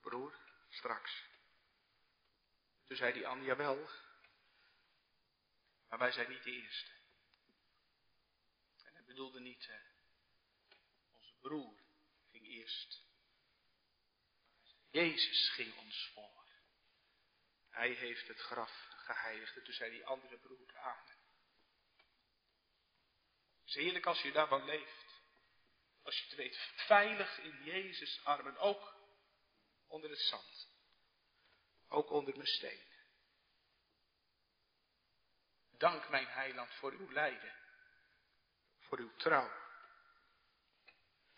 [0.00, 1.24] Broer, straks.
[2.86, 3.90] Toen zei die ander, jawel,
[5.88, 6.90] maar wij zijn niet de eerste.
[8.84, 9.89] En hij bedoelde niet, eh,
[11.40, 11.78] broer
[12.30, 13.08] ging eerst.
[14.90, 16.44] Jezus ging ons voor.
[17.68, 19.56] Hij heeft het graf geheiligd.
[19.56, 21.18] En toen zei die andere broer, amen.
[23.60, 25.08] Het is heerlijk als je daarvan leeft.
[26.02, 28.94] Als je het weet, veilig in Jezus' armen, ook
[29.86, 30.68] onder het zand.
[31.88, 32.88] Ook onder mijn steen.
[35.78, 37.54] Dank mijn heiland voor uw lijden.
[38.78, 39.69] Voor uw trouw.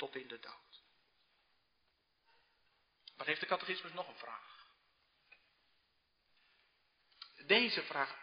[0.02, 0.82] Tot in de dood.
[3.16, 4.66] Maar heeft de catechismus nog een vraag?
[7.46, 8.16] Deze vraag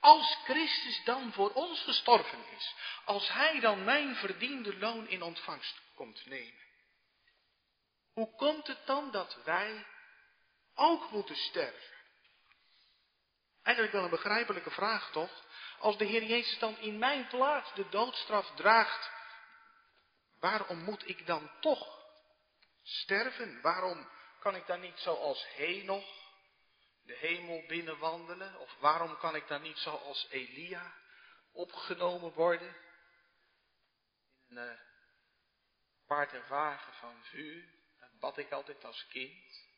[0.00, 5.80] als Christus dan voor ons gestorven is, als Hij dan mijn verdiende loon in ontvangst
[5.94, 6.64] komt nemen,
[8.12, 9.86] hoe komt het dan dat wij
[10.74, 11.96] ook moeten sterven?
[13.62, 15.44] Eigenlijk wel een begrijpelijke vraag toch?
[15.78, 19.19] Als de Heer Jezus dan in mijn plaats de doodstraf draagt,
[20.40, 22.00] waarom moet ik dan toch
[22.82, 23.60] sterven?
[23.60, 24.08] Waarom
[24.40, 26.18] kan ik dan niet zoals Henoch
[27.02, 28.58] de hemel binnenwandelen?
[28.58, 30.94] Of waarom kan ik dan niet zoals Elia
[31.52, 32.76] opgenomen worden?
[34.48, 34.80] In een uh,
[36.06, 37.68] paard en wagen van vuur.
[37.98, 39.68] Dat bad ik altijd als kind.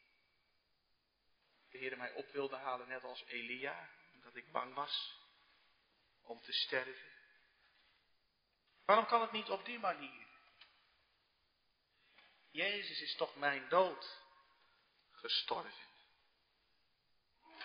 [1.71, 5.17] De Heer mij op wilde halen, net als Elia, omdat ik bang was
[6.23, 7.11] om te sterven.
[8.85, 10.22] Waarom kan het niet op die manier?
[12.53, 14.21] Jezus is toch mijn dood
[15.13, 15.91] gestorven.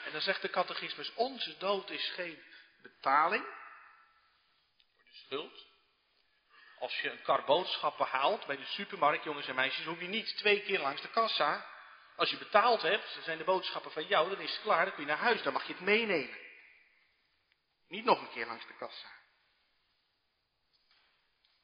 [0.05, 2.43] En dan zegt de catechismus, onze dood is geen
[2.81, 3.43] betaling
[4.95, 5.65] voor de schuld.
[6.79, 10.37] Als je een kar boodschappen haalt bij de supermarkt, jongens en meisjes, hoef je niet
[10.37, 11.65] twee keer langs de kassa.
[12.15, 14.93] Als je betaald hebt, dan zijn de boodschappen van jou, dan is het klaar, dan
[14.93, 16.37] kun je naar huis, dan mag je het meenemen.
[17.87, 19.15] Niet nog een keer langs de kassa.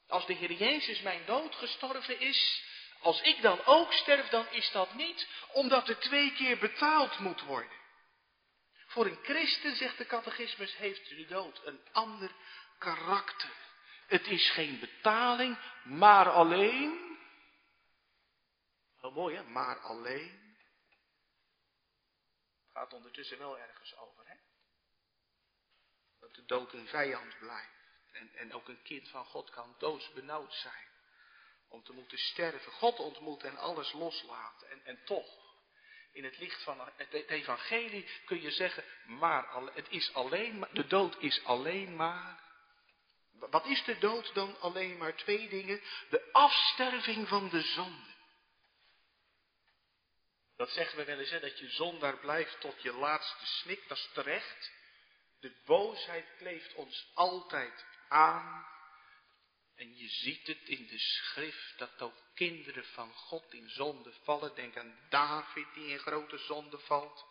[0.07, 2.63] Als de Heer Jezus mijn dood gestorven is,
[3.03, 7.41] als ik dan ook sterf, dan is dat niet omdat er twee keer betaald moet
[7.41, 7.81] worden.
[8.87, 12.31] Voor een christen, zegt de catechismus, heeft de dood een ander
[12.77, 13.51] karakter.
[14.07, 17.17] Het is geen betaling, maar alleen.
[18.99, 20.57] Heel mooi hè, maar alleen.
[22.73, 24.35] Gaat ondertussen wel ergens over hè.
[26.19, 27.71] Dat de dood een vijand blijft.
[28.11, 30.92] En, en ook een kind van God kan doodsbenauwd zijn.
[31.73, 34.69] Om te moeten sterven, God ontmoeten en alles loslaten.
[34.69, 35.27] En, en toch,
[36.11, 40.87] in het licht van het evangelie kun je zeggen, maar het is alleen maar, de
[40.87, 42.41] dood is alleen maar
[43.31, 45.81] Wat is de dood dan alleen maar twee dingen?
[46.09, 48.13] De afsterving van de zonde.
[50.55, 53.87] Dat zeggen we wel eens, hè, dat je zondaar blijft tot je laatste snik.
[53.87, 54.71] Dat is terecht.
[55.39, 58.72] De boosheid kleeft ons altijd aan.
[59.75, 64.55] En je ziet het in de schrift dat ook kinderen van God in zonde vallen.
[64.55, 67.25] Denk aan David die in grote zonde valt.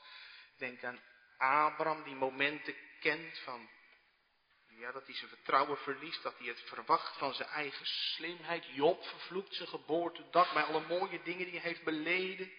[0.56, 1.00] Denk aan
[1.36, 3.68] Abraham die momenten kent van,
[4.68, 8.64] ja, dat hij zijn vertrouwen verliest, dat hij het verwacht van zijn eigen slimheid.
[8.74, 12.52] Job vervloekt zijn geboortedag bij alle mooie dingen die hij heeft beleden.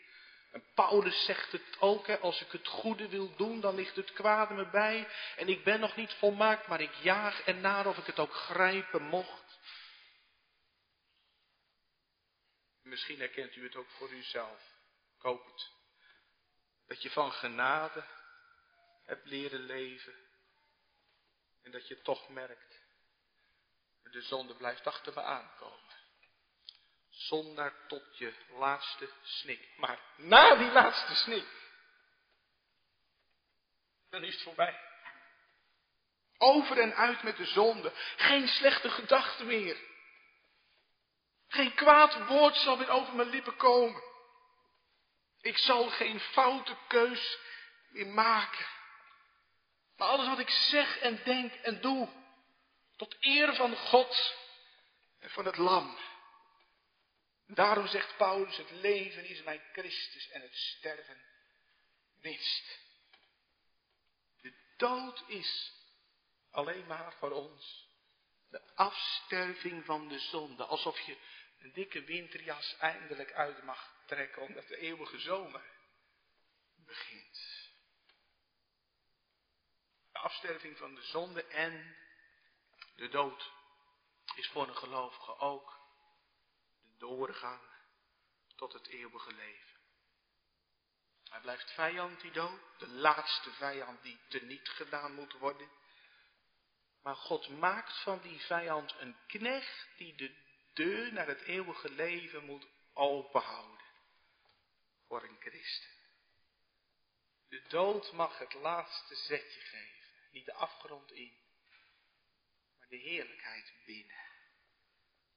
[0.51, 4.13] En Paulus zegt het ook, hè, als ik het goede wil doen, dan ligt het
[4.13, 5.07] kwade me bij.
[5.35, 9.01] En ik ben nog niet volmaakt, maar ik jaag ernaar of ik het ook grijpen
[9.01, 9.42] mocht.
[12.93, 14.61] Misschien herkent u het ook voor uzelf.
[15.15, 15.71] Ik hoop het.
[16.87, 18.03] Dat je van genade
[19.05, 20.15] hebt leren leven.
[21.63, 22.81] En dat je toch merkt,
[24.03, 25.95] de zonde blijft achter me aankomen.
[27.09, 29.77] Zonder tot je laatste snik.
[29.77, 31.47] Maar na die laatste snik,
[34.09, 34.79] dan is het voorbij.
[36.37, 37.91] Over en uit met de zonde.
[38.15, 39.91] Geen slechte gedachten meer.
[41.53, 44.03] Geen kwaad woord zal weer over mijn lippen komen.
[45.41, 47.37] Ik zal geen foute keus
[47.89, 48.65] meer maken.
[49.97, 52.09] Maar alles wat ik zeg en denk en doe,
[52.95, 54.35] tot eer van God
[55.19, 55.97] en van het Lam.
[57.47, 61.21] Daarom zegt Paulus, het leven is mij Christus en het sterven
[62.21, 62.79] winst.
[64.41, 65.71] De dood is
[66.51, 67.91] alleen maar voor ons
[68.53, 70.63] de afsterving van de zonde.
[70.63, 71.17] Alsof je
[71.63, 75.63] een dikke winterjas eindelijk uit mag trekken omdat de eeuwige zomer
[76.75, 77.71] begint.
[80.11, 81.95] De afsterving van de zonde en
[82.95, 83.51] de dood
[84.35, 85.79] is voor een gelovige ook
[86.81, 87.61] de doorgang
[88.55, 89.79] tot het eeuwige leven.
[91.29, 95.71] Hij blijft vijand die dood, de laatste vijand die teniet gedaan moet worden.
[97.01, 100.43] Maar God maakt van die vijand een knecht die de
[100.73, 103.85] deur naar het eeuwige leven moet openhouden
[105.07, 105.91] voor een christen.
[107.49, 110.11] De dood mag het laatste zetje geven.
[110.31, 111.37] Niet de afgrond in,
[112.79, 114.21] maar de heerlijkheid binnen.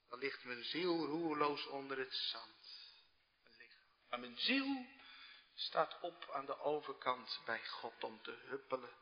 [0.08, 2.56] Dan ligt mijn ziel roerloos onder het zand.
[4.08, 4.86] Maar mijn ziel
[5.54, 8.96] staat op aan de overkant bij God om te huppelen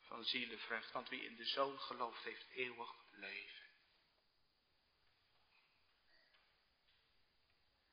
[0.00, 0.92] van zielenvreugd.
[0.92, 3.65] Want wie in de Zoon gelooft heeft eeuwig leven.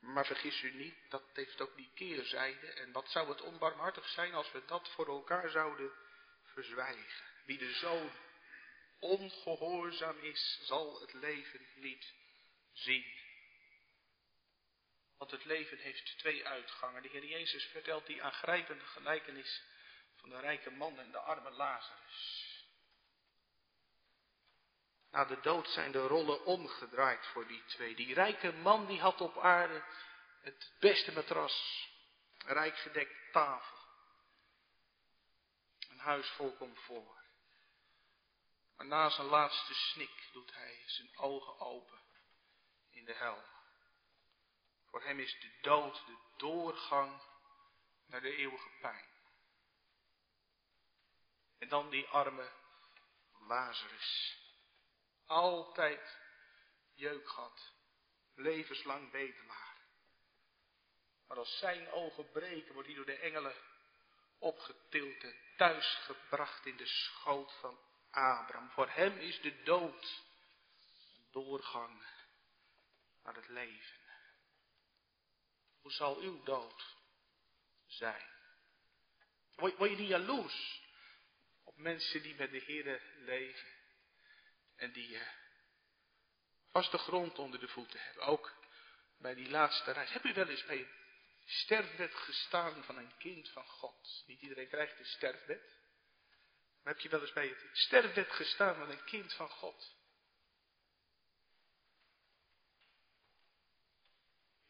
[0.04, 2.66] Maar vergis u niet, dat heeft ook die keerzijde.
[2.66, 5.92] En wat zou het onbarmhartig zijn als we dat voor elkaar zouden
[6.42, 7.24] verzwijgen.
[7.44, 8.10] Wie de zoon
[8.98, 12.12] ongehoorzaam is, zal het leven niet
[12.72, 13.04] zien.
[15.18, 17.02] Want het leven heeft twee uitgangen.
[17.02, 19.62] De Heer Jezus vertelt die aangrijpende gelijkenis
[20.16, 22.43] van de rijke man en de arme Lazarus.
[25.14, 27.94] Na de dood zijn de rollen omgedraaid voor die twee.
[27.94, 29.84] Die rijke man die had op aarde
[30.40, 31.88] het beste matras,
[32.44, 33.76] rijk gedekt tafel,
[35.88, 37.22] een huis vol comfort.
[38.76, 42.02] Maar na zijn laatste snik doet hij zijn ogen open
[42.90, 43.44] in de hel.
[44.90, 47.22] Voor hem is de dood de doorgang
[48.06, 49.06] naar de eeuwige pijn.
[51.58, 52.50] En dan die arme
[53.48, 54.42] Lazarus.
[55.26, 56.18] Altijd
[56.94, 57.72] jeuk gehad.
[58.34, 59.76] Levenslang bedelaar.
[61.26, 63.54] Maar als zijn ogen breken, wordt hij door de engelen
[64.38, 67.78] opgetild en thuisgebracht in de schoot van
[68.10, 68.70] Abraham.
[68.70, 70.22] Voor hem is de dood
[71.16, 72.06] een doorgang
[73.22, 74.02] naar het leven.
[75.80, 76.96] Hoe zal uw dood
[77.86, 78.32] zijn?
[79.54, 80.82] Word, je niet jaloers
[81.64, 83.73] op mensen die met de Heer leven
[84.76, 85.28] en die uh,
[86.70, 88.24] vaste grond onder de voeten hebben?
[88.24, 88.52] Ook
[89.18, 90.12] bij die laatste reis.
[90.12, 90.88] Heb u wel eens bij het
[91.44, 94.22] sterfbed gestaan van een kind van God?
[94.26, 95.82] Niet iedereen krijgt een sterfbed.
[96.82, 99.96] Maar heb je wel eens bij het sterfbed gestaan van een kind van God?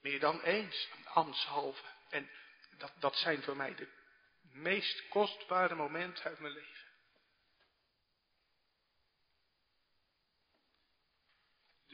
[0.00, 1.84] Meer dan eens, ambtshalve.
[2.08, 2.30] En
[2.78, 3.88] dat, dat zijn voor mij de
[4.40, 6.83] meest kostbare momenten uit mijn leven.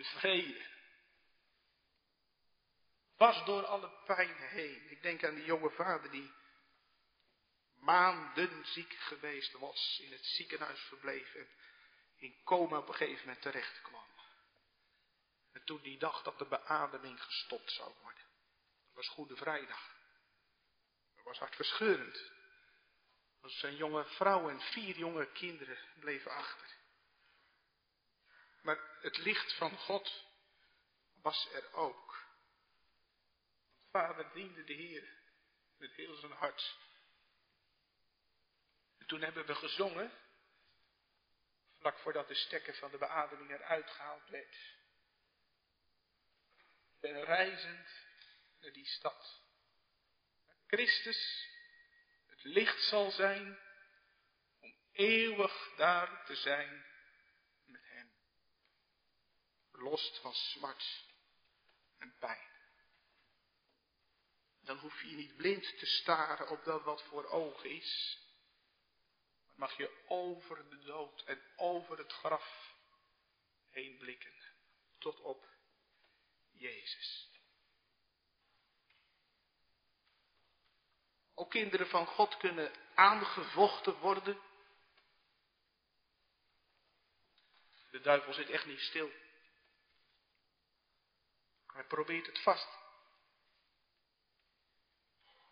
[0.01, 0.67] De vrede.
[3.17, 4.91] Was door alle pijn heen.
[4.91, 6.33] Ik denk aan die jonge vader die
[7.75, 11.49] maanden ziek geweest was, in het ziekenhuis verbleef en
[12.17, 14.07] in coma op een gegeven moment terecht kwam.
[15.53, 18.25] En toen die dacht dat de beademing gestopt zou worden.
[18.87, 19.95] Dat was Goede Vrijdag.
[21.17, 22.17] Dat was hartverscheurend.
[22.17, 26.70] Er was een jonge vrouw en vier jonge kinderen bleven achter.
[28.63, 30.25] Maar het licht van God
[31.23, 32.29] was er ook.
[33.91, 35.19] Vader diende de Heer
[35.77, 36.79] met heel zijn hart.
[38.99, 40.13] En toen hebben we gezongen,
[41.79, 44.55] vlak voordat de stekker van de beademing eruit gehaald werd.
[46.95, 47.89] Ik ben reizend
[48.61, 49.43] naar die stad.
[50.67, 51.49] Christus
[52.27, 53.59] het licht zal zijn
[54.61, 56.90] om eeuwig daar te zijn.
[59.81, 61.05] Verlost van smart
[61.99, 62.49] en pijn.
[64.61, 68.19] Dan hoef je niet blind te staren op dat wat voor ogen is.
[69.47, 72.75] Maar mag je over de dood en over het graf
[73.71, 74.35] heen blikken.
[74.99, 75.49] Tot op
[76.51, 77.29] Jezus.
[81.35, 84.41] Ook kinderen van God kunnen aangevochten worden.
[87.91, 89.29] De duivel zit echt niet stil.
[91.91, 92.69] Hij probeert het vast.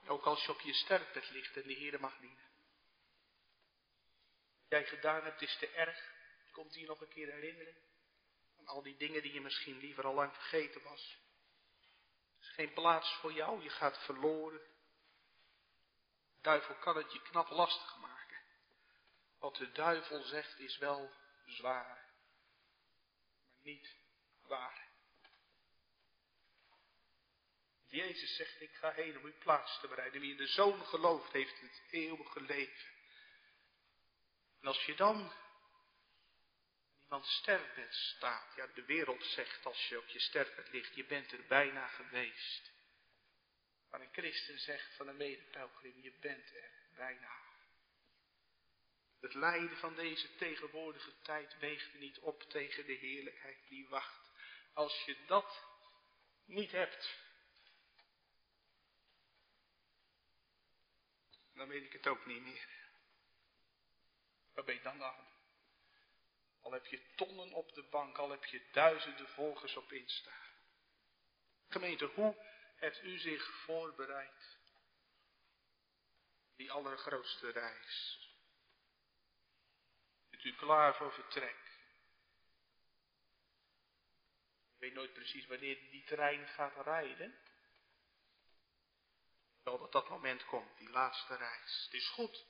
[0.07, 2.49] Ook als je op je sterfbed ligt en de Heer mag dienen.
[4.61, 6.17] Wat jij gedaan hebt is te erg.
[6.53, 7.77] Komt hier nog een keer herinneren.
[8.59, 11.19] Aan al die dingen die je misschien liever al lang vergeten was.
[12.39, 14.61] Er is geen plaats voor jou, je gaat verloren.
[16.35, 18.39] De duivel kan het je knap lastig maken.
[19.39, 21.13] Wat de duivel zegt is wel
[21.45, 22.13] zwaar,
[23.45, 23.97] maar niet
[24.43, 24.88] waar.
[27.89, 30.21] Jezus zegt, ik ga heen om uw plaats te bereiden.
[30.21, 32.97] Wie in de Zoon gelooft, heeft het eeuwige leven.
[34.61, 35.33] En als je dan
[37.03, 41.33] iemand sterfbed staat, ja, de wereld zegt als je op je sterfbed ligt, je bent
[41.33, 42.73] er bijna geweest.
[43.91, 47.47] Maar een christen zegt van een medepelgrim, je bent er bijna.
[49.21, 54.31] Het lijden van deze tegenwoordige tijd weegt niet op tegen de heerlijkheid die wacht.
[54.73, 55.65] Als je dat
[56.45, 57.17] niet hebt,
[61.59, 62.69] dan weet ik het ook niet meer.
[64.55, 65.27] Waar ben je dan aan?
[66.61, 70.33] Al heb je tonnen op de bank, al heb je duizenden volgers op Insta.
[71.69, 72.37] Gemeente, hoe
[72.77, 74.57] hebt u zich voorbereid?
[76.57, 78.19] Die allergrootste reis.
[80.31, 81.57] Bent u klaar voor vertrek?
[84.75, 87.39] Ik weet nooit precies wanneer die trein gaat rijden.
[89.69, 91.83] Wel dat moment komt, die laatste reis.
[91.85, 92.47] Het is goed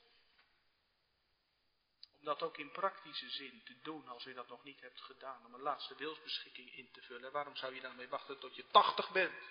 [2.19, 5.47] om dat ook in praktische zin te doen als je dat nog niet hebt gedaan.
[5.47, 7.33] Om een laatste wilsbeschikking in te vullen.
[7.33, 9.43] Waarom zou je dan mee wachten tot je tachtig bent?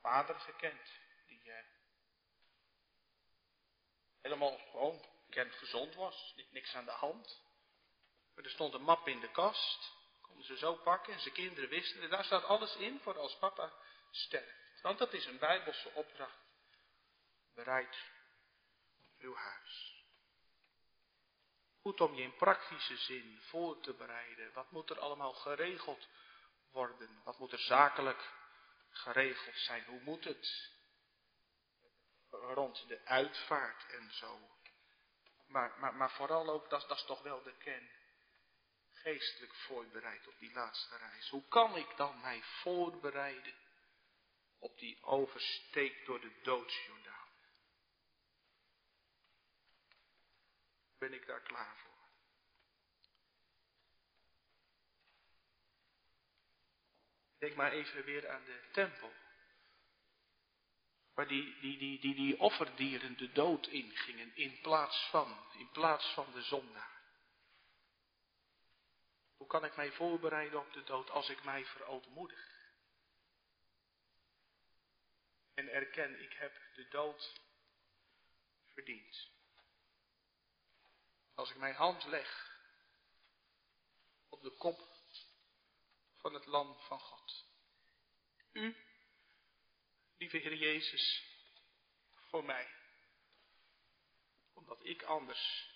[0.00, 0.90] Vader gekend,
[1.26, 1.64] die eh,
[4.20, 7.42] helemaal gewoon gezond was, niks aan de hand.
[8.34, 12.02] Er stond een map in de kast, konden ze zo pakken en zijn kinderen wisten.
[12.02, 13.72] En daar staat alles in voor als papa
[14.16, 14.80] sterft.
[14.82, 16.44] Want dat is een bijbelse opdracht.
[17.54, 17.96] Bereid
[19.18, 20.04] uw huis.
[21.80, 24.52] Goed om je in praktische zin voor te bereiden.
[24.52, 26.08] Wat moet er allemaal geregeld
[26.70, 27.20] worden?
[27.24, 28.30] Wat moet er zakelijk
[28.90, 29.84] geregeld zijn?
[29.84, 30.70] Hoe moet het?
[32.30, 34.50] Rond de uitvaart en zo.
[35.46, 37.90] Maar, maar, maar vooral ook, dat, dat is toch wel de kern.
[38.92, 41.28] Geestelijk voorbereid op die laatste reis.
[41.28, 43.54] Hoe kan ik dan mij voorbereiden
[44.66, 47.28] op die oversteek door de doodsjordaan?
[50.98, 51.94] Ben ik daar klaar voor?
[57.38, 59.12] Denk maar even weer aan de tempel.
[61.14, 66.12] Waar die, die, die, die, die offerdieren de dood ingingen in plaats van, in plaats
[66.14, 67.02] van de zondaar.
[69.36, 72.55] Hoe kan ik mij voorbereiden op de dood als ik mij verootmoedig?
[75.56, 77.40] En erken, ik heb de dood
[78.64, 79.30] verdiend.
[81.34, 82.58] Als ik mijn hand leg
[84.28, 84.80] op de kop
[86.16, 87.44] van het lam van God.
[88.52, 88.76] U,
[90.16, 91.24] lieve Heer Jezus,
[92.14, 92.68] voor mij.
[94.52, 95.70] Omdat ik anders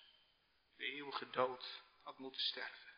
[0.76, 2.92] de eeuwige dood had moeten sterven.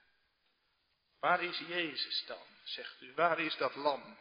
[1.18, 3.14] Waar is Jezus dan, zegt u?
[3.14, 4.18] Waar is dat lam?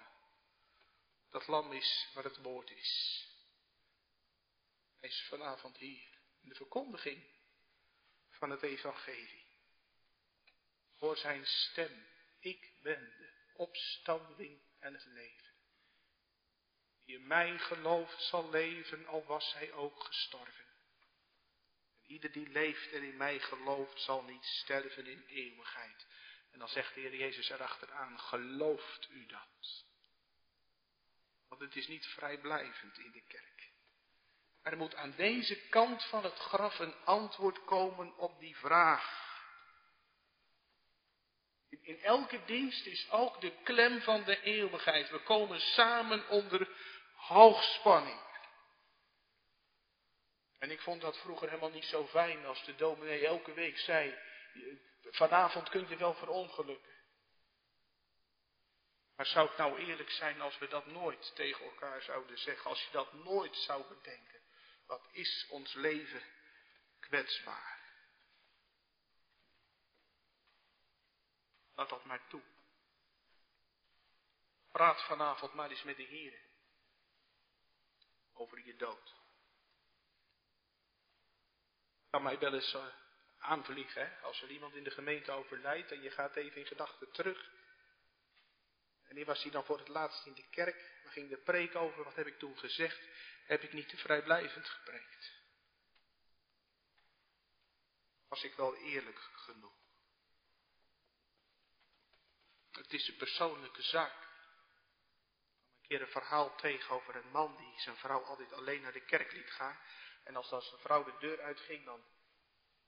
[1.31, 3.25] Dat lam is waar het woord is.
[4.99, 7.23] Hij is vanavond hier in de verkondiging
[8.29, 9.45] van het evangelie.
[10.97, 12.05] Voor zijn stem.
[12.39, 15.49] Ik ben de opstanding en het leven.
[17.05, 20.65] Die in mij gelooft zal leven, al was hij ook gestorven.
[22.01, 26.07] En ieder die leeft en in mij gelooft zal niet sterven in eeuwigheid.
[26.51, 29.89] En dan zegt de Heer Jezus erachteraan, gelooft u dat?
[31.51, 33.71] Want het is niet vrijblijvend in de kerk.
[34.61, 39.19] Er moet aan deze kant van het graf een antwoord komen op die vraag.
[41.69, 45.09] In elke dienst is ook de klem van de eeuwigheid.
[45.09, 46.69] We komen samen onder
[47.15, 48.21] hoogspanning.
[50.59, 54.17] En ik vond dat vroeger helemaal niet zo fijn als de dominee elke week zei,
[55.01, 56.91] vanavond kun je wel verongelukken.
[59.21, 62.83] Maar zou het nou eerlijk zijn als we dat nooit tegen elkaar zouden zeggen, als
[62.83, 64.41] je dat nooit zou bedenken?
[64.85, 66.23] Wat is ons leven
[66.99, 67.79] kwetsbaar?
[71.75, 72.41] Laat dat maar toe.
[74.71, 76.39] Praat vanavond maar eens met de Heer
[78.33, 79.15] over je dood.
[82.09, 82.85] Kan mij wel eens uh,
[83.37, 84.21] aanvliegen, hè?
[84.21, 87.51] als er iemand in de gemeente overlijdt en je gaat even in gedachten terug.
[89.11, 91.75] En hier was hij dan voor het laatst in de kerk, waar ging de preek
[91.75, 92.99] over, wat heb ik toen gezegd?
[93.45, 95.31] Heb ik niet te vrijblijvend gepreekt?
[98.27, 99.73] Was ik wel eerlijk genoeg?
[102.71, 104.13] Het is een persoonlijke zaak.
[104.13, 104.27] Ik
[105.81, 109.05] een keer een verhaal tegen over een man die zijn vrouw altijd alleen naar de
[109.05, 109.79] kerk liet gaan.
[110.23, 112.03] En als dan zijn vrouw de deur uitging, dan,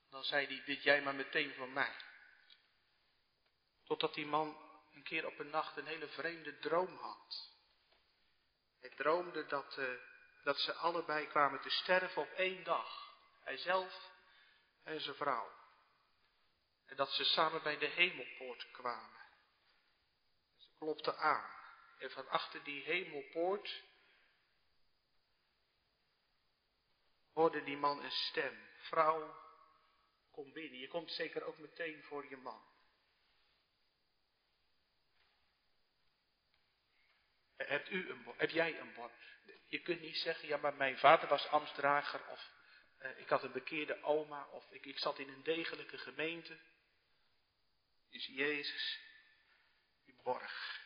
[0.09, 1.95] dan zei hij, dit jij maar meteen van mij.
[3.83, 4.62] Totdat die man
[4.93, 7.51] een keer op een nacht een hele vreemde droom had.
[8.79, 9.89] Hij droomde dat, uh,
[10.43, 13.11] dat ze allebei kwamen te sterven op één dag.
[13.43, 14.11] Hijzelf
[14.83, 15.51] en zijn vrouw.
[16.85, 19.21] En dat ze samen bij de hemelpoort kwamen
[20.83, 21.49] klopte aan.
[21.97, 23.83] En van achter die hemelpoort
[27.33, 28.67] hoorde die man een stem.
[28.77, 29.35] Vrouw,
[30.31, 30.79] kom binnen.
[30.79, 32.61] Je komt zeker ook meteen voor je man.
[37.57, 38.33] Hebt u een bon?
[38.37, 39.11] Heb jij een bon?
[39.67, 42.51] Je kunt niet zeggen, ja maar mijn vader was ambtsdrager of
[42.99, 46.57] uh, ik had een bekeerde oma of ik, ik zat in een degelijke gemeente.
[48.09, 48.99] Is Jezus
[50.05, 50.81] uw borg.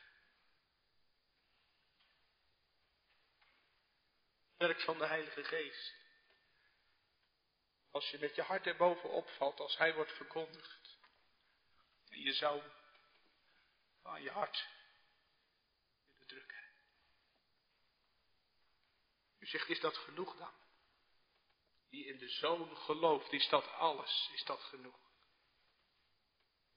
[4.58, 5.96] werk van de Heilige Geest.
[7.92, 10.98] Als je met je hart erboven opvalt, als Hij wordt verkondigd.
[12.10, 12.64] En je zou
[14.04, 14.68] aan je hart
[16.12, 16.66] willen drukken.
[19.48, 20.54] U zegt, is dat genoeg dan?
[21.90, 24.30] Die in de Zoon gelooft, is dat alles?
[24.34, 25.00] Is dat genoeg?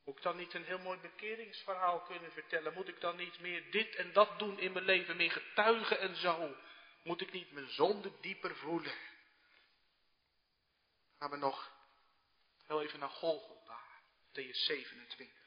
[0.04, 2.72] Moet ik dan niet een heel mooi bekeringsverhaal kunnen vertellen?
[2.72, 6.16] Moet ik dan niet meer dit en dat doen in mijn leven, meer getuigen en
[6.16, 6.56] zo?
[7.02, 8.94] Moet ik niet mijn zonde dieper voelen?
[11.18, 11.72] Gaan we nog
[12.66, 13.80] heel even naar Golgotha,
[14.26, 15.38] Matthäus 27.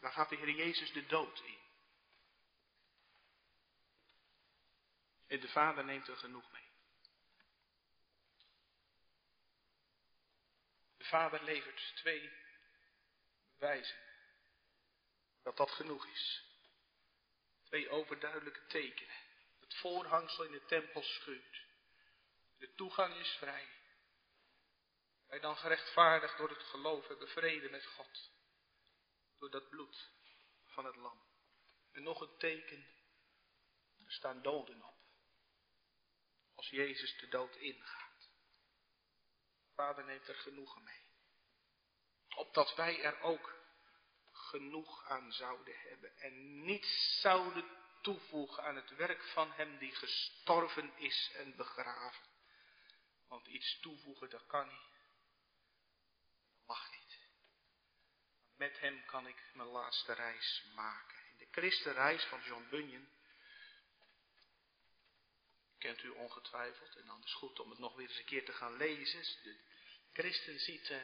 [0.00, 1.67] Daar gaat de Heer Jezus de dood in.
[5.28, 6.70] En de Vader neemt er genoeg mee.
[10.96, 12.32] De Vader levert twee
[13.58, 13.98] bewijzen
[15.42, 16.44] dat dat genoeg is.
[17.64, 19.26] Twee overduidelijke tekenen
[19.68, 21.66] het voorhangsel in de tempel scheurt.
[22.58, 23.68] De toegang is vrij.
[25.26, 28.30] Wij dan gerechtvaardigd door het geloof hebben vrede met God.
[29.38, 30.10] Door dat bloed
[30.64, 31.22] van het lam.
[31.92, 32.86] En nog een teken.
[34.04, 34.97] Er staan doden op.
[36.58, 38.30] Als Jezus de dood ingaat.
[39.74, 41.06] Vader neemt er genoegen mee.
[42.36, 43.56] Opdat wij er ook
[44.32, 46.18] genoeg aan zouden hebben.
[46.18, 47.64] En niets zouden
[48.02, 52.26] toevoegen aan het werk van hem die gestorven is en begraven.
[53.28, 54.96] Want iets toevoegen, dat kan niet.
[56.50, 57.18] Dat mag niet.
[58.56, 61.18] Met hem kan ik mijn laatste reis maken.
[61.30, 63.08] In de Christenreis van John Bunyan,
[65.78, 68.44] kent u ongetwijfeld, en dan is het goed om het nog weer eens een keer
[68.44, 69.22] te gaan lezen.
[69.42, 69.56] De
[70.12, 70.98] christen ziet uh,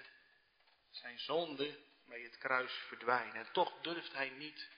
[0.90, 3.34] zijn zonde bij het kruis verdwijnen.
[3.34, 4.68] En toch durft hij niet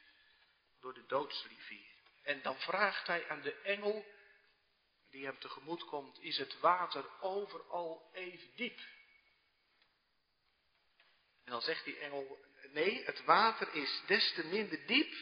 [0.81, 1.95] door de doodsrivier.
[2.23, 4.07] En dan vraagt hij aan de engel
[5.11, 8.79] die hem tegemoet komt, is het water overal even diep?
[11.45, 12.39] En dan zegt die engel,
[12.73, 15.15] nee, het water is des te minder diep,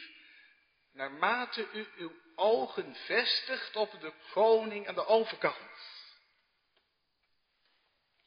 [0.91, 5.57] naarmate u uw ogen vestigt op de koning aan de overkant.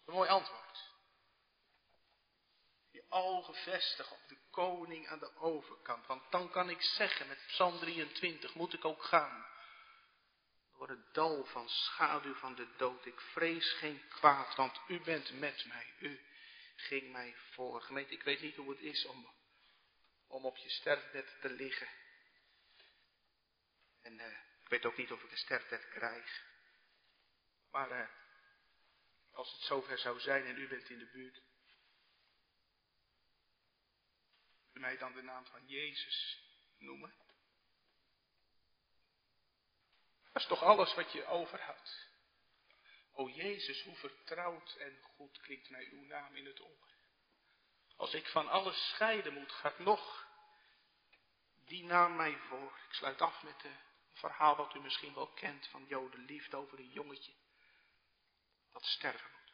[0.07, 0.59] Een mooi antwoord.
[3.09, 6.07] ogen vestigen op de koning aan de overkant.
[6.07, 9.47] Want dan kan ik zeggen met Psalm 23, moet ik ook gaan.
[10.73, 13.07] Door het dal van schaduw van de dood.
[13.07, 15.95] Ik vrees geen kwaad, want u bent met mij.
[16.01, 16.21] U
[16.77, 17.83] ging mij voor.
[17.83, 19.29] Gemeente, ik weet niet hoe het is om,
[20.27, 21.89] om op je sterfbed te liggen.
[24.09, 24.27] En uh,
[24.61, 26.45] ik weet ook niet of ik een sterfbed krijg.
[27.71, 28.09] Maar uh,
[29.33, 31.43] als het zover zou zijn en u bent in de buurt.
[34.73, 36.43] U mij dan de naam van Jezus
[36.79, 37.15] noemen?
[40.33, 42.09] Dat is toch alles wat je overhoudt.
[43.13, 46.89] O Jezus, hoe vertrouwd en goed klinkt mij uw naam in het oor.
[47.97, 50.27] Als ik van alles scheiden moet, gaat nog
[51.65, 52.81] die naam mij voor.
[52.89, 53.88] Ik sluit af met een
[54.19, 57.33] verhaal wat u misschien wel kent van Joden liefde over een jongetje
[58.73, 59.53] dat sterven moet.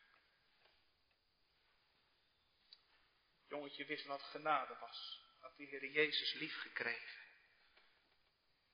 [3.41, 7.23] Het jongetje wist wat genade was, had de Heer Jezus lief gekregen.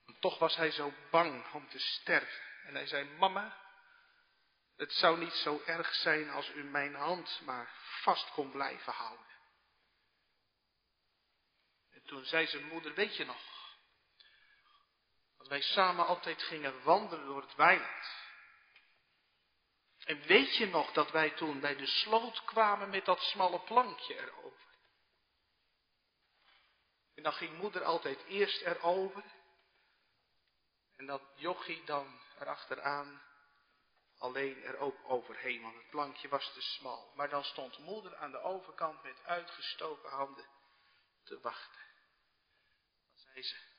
[0.05, 2.41] En toch was hij zo bang om te sterven.
[2.63, 3.57] En hij zei, mama,
[4.75, 9.25] het zou niet zo erg zijn als u mijn hand maar vast kon blijven houden.
[11.91, 13.60] En toen zei zijn moeder, weet je nog,
[15.51, 18.05] wij samen altijd gingen wandelen door het weiland.
[20.03, 24.15] En weet je nog dat wij toen bij de sloot kwamen met dat smalle plankje
[24.15, 24.69] erover?
[27.15, 29.23] En dan ging moeder altijd eerst erover.
[30.97, 33.21] En dat jochie dan erachteraan
[34.17, 37.11] alleen er ook overheen, want het plankje was te smal.
[37.15, 40.49] Maar dan stond moeder aan de overkant met uitgestoken handen
[41.23, 41.81] te wachten.
[43.07, 43.70] Dan zei ze.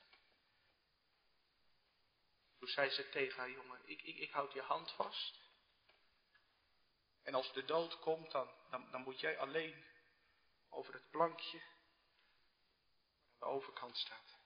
[2.63, 5.39] Toen zei ze tegen haar jongen, ik, ik, ik houd je hand vast.
[7.23, 9.85] En als de dood komt, dan, dan, dan moet jij alleen
[10.69, 14.37] over het plankje aan de overkant staat.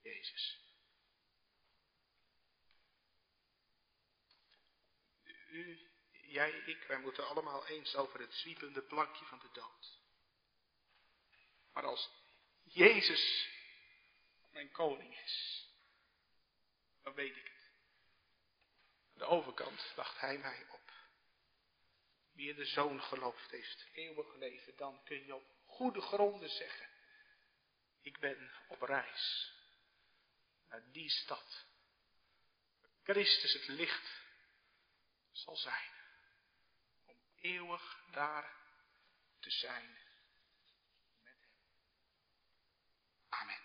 [0.00, 0.60] Jezus.
[6.10, 10.00] Jij, ik, wij moeten allemaal eens over het zwiepende plankje van de dood.
[11.72, 12.10] Maar als
[12.62, 13.48] Jezus
[14.50, 15.61] mijn koning is,
[17.02, 17.70] dan weet ik het.
[19.12, 20.92] Aan de overkant wacht hij mij op.
[22.32, 26.88] Wie in de zoon geloofd heeft, eeuwig leven, dan kun je op goede gronden zeggen.
[28.00, 29.52] Ik ben op reis
[30.68, 31.66] naar die stad.
[33.02, 34.22] Christus het licht
[35.32, 35.90] zal zijn.
[37.04, 38.56] Om eeuwig daar
[39.40, 39.98] te zijn
[41.22, 41.50] met hem.
[43.28, 43.61] Amen.